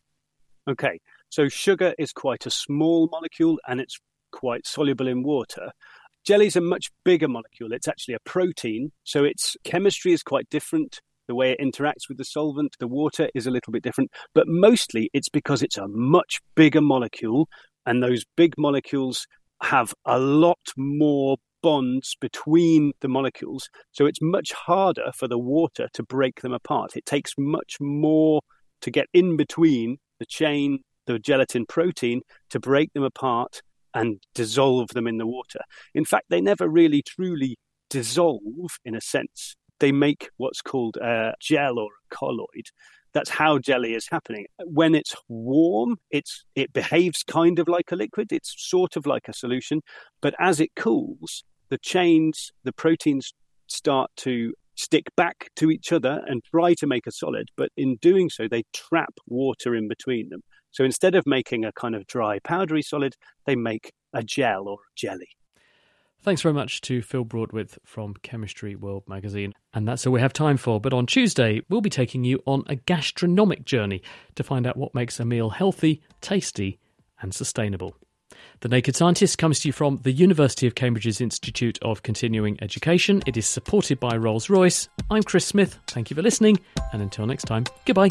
Okay, 0.69 1.01
so 1.33 1.49
sugar 1.49 1.95
is 1.99 2.13
quite 2.13 2.45
a 2.45 2.51
small 2.51 3.09
molecule 3.11 3.59
and 3.67 3.81
it's 3.81 3.99
quite 4.33 4.67
soluble 4.67 5.09
in 5.09 5.23
water. 5.23 5.71
Jelly 6.27 6.47
is 6.47 6.57
a 6.57 6.61
much 6.61 6.91
bigger 7.07 7.27
molecule. 7.27 7.73
It's 7.73 7.89
actually 7.89 8.13
a 8.13 8.21
protein, 8.27 8.93
so 9.03 9.25
its 9.25 9.57
chemistry 9.65 10.13
is 10.13 10.23
quite 10.23 10.51
different 10.51 11.01
the 11.29 11.35
way 11.35 11.53
it 11.53 11.61
interacts 11.61 12.07
with 12.07 12.19
the 12.19 12.25
solvent, 12.25 12.77
the 12.81 12.87
water 12.87 13.31
is 13.35 13.47
a 13.47 13.51
little 13.51 13.73
bit 13.73 13.83
different, 13.83 14.11
but 14.35 14.47
mostly 14.47 15.09
it's 15.15 15.31
because 15.31 15.63
it's 15.63 15.79
a 15.79 15.89
much 15.89 16.41
bigger 16.55 16.83
molecule, 16.83 17.49
and 17.87 18.03
those 18.03 18.25
big 18.37 18.53
molecules 18.59 19.27
have 19.63 19.95
a 20.05 20.19
lot 20.19 20.59
more 20.77 21.39
bonds 21.63 22.15
between 22.21 22.93
the 23.01 23.09
molecules. 23.09 23.71
So 23.93 24.05
it's 24.05 24.21
much 24.21 24.53
harder 24.53 25.13
for 25.15 25.29
the 25.29 25.39
water 25.39 25.89
to 25.95 26.03
break 26.03 26.43
them 26.43 26.53
apart. 26.53 26.95
It 26.95 27.07
takes 27.07 27.33
much 27.39 27.77
more 27.81 28.43
to 28.83 28.91
get 28.91 29.07
in 29.15 29.39
between 29.39 29.97
the 30.19 30.27
chain, 30.27 30.81
the 31.07 31.19
gelatin 31.19 31.67
protein, 31.67 32.23
to 32.51 32.61
break 32.61 32.93
them 32.93 33.03
apart 33.03 33.63
and 33.95 34.23
dissolve 34.35 34.89
them 34.89 35.07
in 35.07 35.19
the 35.19 35.27
water. 35.27 35.61
In 35.95 36.05
fact, 36.05 36.27
they 36.31 36.41
never 36.41 36.69
really 36.69 37.03
truly 37.03 37.57
dissolve 37.91 38.79
in 38.85 38.95
a 38.95 39.01
sense 39.01 39.57
they 39.83 39.93
make 39.93 40.31
what's 40.37 40.63
called 40.63 40.97
a 40.97 41.35
gel 41.41 41.79
or 41.79 41.91
a 41.91 42.15
colloid. 42.15 42.69
That's 43.13 43.31
how 43.31 43.59
jelly 43.59 43.95
is 43.95 44.07
happening. 44.09 44.47
When 44.65 44.95
it's 44.95 45.15
warm, 45.29 45.97
it's 46.11 46.45
it 46.55 46.73
behaves 46.73 47.23
kind 47.25 47.59
of 47.59 47.69
like 47.69 47.91
a 47.91 47.97
liquid. 47.97 48.33
It's 48.33 48.55
sort 48.57 48.97
of 48.97 49.07
like 49.07 49.29
a 49.29 49.35
solution, 49.35 49.83
but 50.23 50.35
as 50.39 50.61
it 50.61 50.71
cools, 50.77 51.43
the 51.69 51.79
chains, 51.79 52.53
the 52.63 52.73
proteins 52.73 53.35
start 53.67 54.11
to 54.19 54.55
stick 54.77 55.11
back 55.17 55.51
to 55.57 55.71
each 55.71 55.93
other 55.93 56.23
and 56.27 56.43
try 56.45 56.75
to 56.75 56.87
make 56.87 57.07
a 57.07 57.13
solid, 57.13 57.49
but 57.57 57.71
in 57.77 57.97
doing 57.97 58.31
so, 58.31 58.49
they 58.49 58.63
trap 58.73 59.15
water 59.27 59.75
in 59.75 59.89
between 59.89 60.29
them. 60.31 60.43
So 60.73 60.85
instead 60.85 61.15
of 61.15 61.27
making 61.27 61.65
a 61.65 61.73
kind 61.73 61.95
of 61.95 62.07
dry, 62.07 62.39
powdery 62.41 62.83
solid, 62.83 63.15
they 63.47 63.55
make 63.55 63.93
a 64.13 64.23
gel 64.23 64.69
or 64.69 64.79
jelly. 64.97 65.29
Thanks 66.23 66.43
very 66.43 66.55
much 66.55 66.81
to 66.83 67.03
Phil 67.03 67.25
Broadwith 67.25 67.79
from 67.85 68.15
Chemistry 68.23 68.77
World 68.77 69.03
magazine. 69.09 69.55
And 69.75 69.89
that's 69.89 70.07
all 70.07 70.13
we 70.13 70.21
have 70.21 70.33
time 70.33 70.57
for. 70.57 70.81
But 70.81 70.93
on 70.93 71.07
Tuesday, 71.07 71.63
we'll 71.69 71.81
be 71.81 71.91
taking 71.91 72.23
you 72.23 72.41
on 72.47 72.63
a 72.69 72.77
gastronomic 72.77 73.65
journey 73.65 74.03
to 74.37 74.45
find 74.45 74.67
out 74.67 74.77
what 74.77 74.95
makes 74.95 75.19
a 75.19 75.25
meal 75.25 75.51
healthy, 75.51 76.01
tasty, 76.21 76.79
and 77.21 77.35
sustainable. 77.35 77.97
The 78.61 78.69
Naked 78.69 78.95
Scientist 78.95 79.37
comes 79.39 79.61
to 79.61 79.69
you 79.69 79.73
from 79.73 79.99
the 80.05 80.13
University 80.13 80.69
of 80.69 80.77
Cambridge's 80.77 81.21
Institute 81.21 81.79
of 81.83 82.05
Continuing 82.05 82.57
Education. 82.63 83.23
It 83.27 83.37
is 83.37 83.47
supported 83.47 83.99
by 83.99 84.17
Rolls 84.17 84.49
Royce. 84.49 84.89
I'm 85.11 85.25
Chris 85.25 85.45
Smith. 85.45 85.79
Thank 85.89 86.11
you 86.11 86.15
for 86.15 86.23
listening. 86.23 86.61
And 86.93 87.03
until 87.03 87.27
next 87.27 87.45
time, 87.45 87.65
goodbye. 87.85 88.11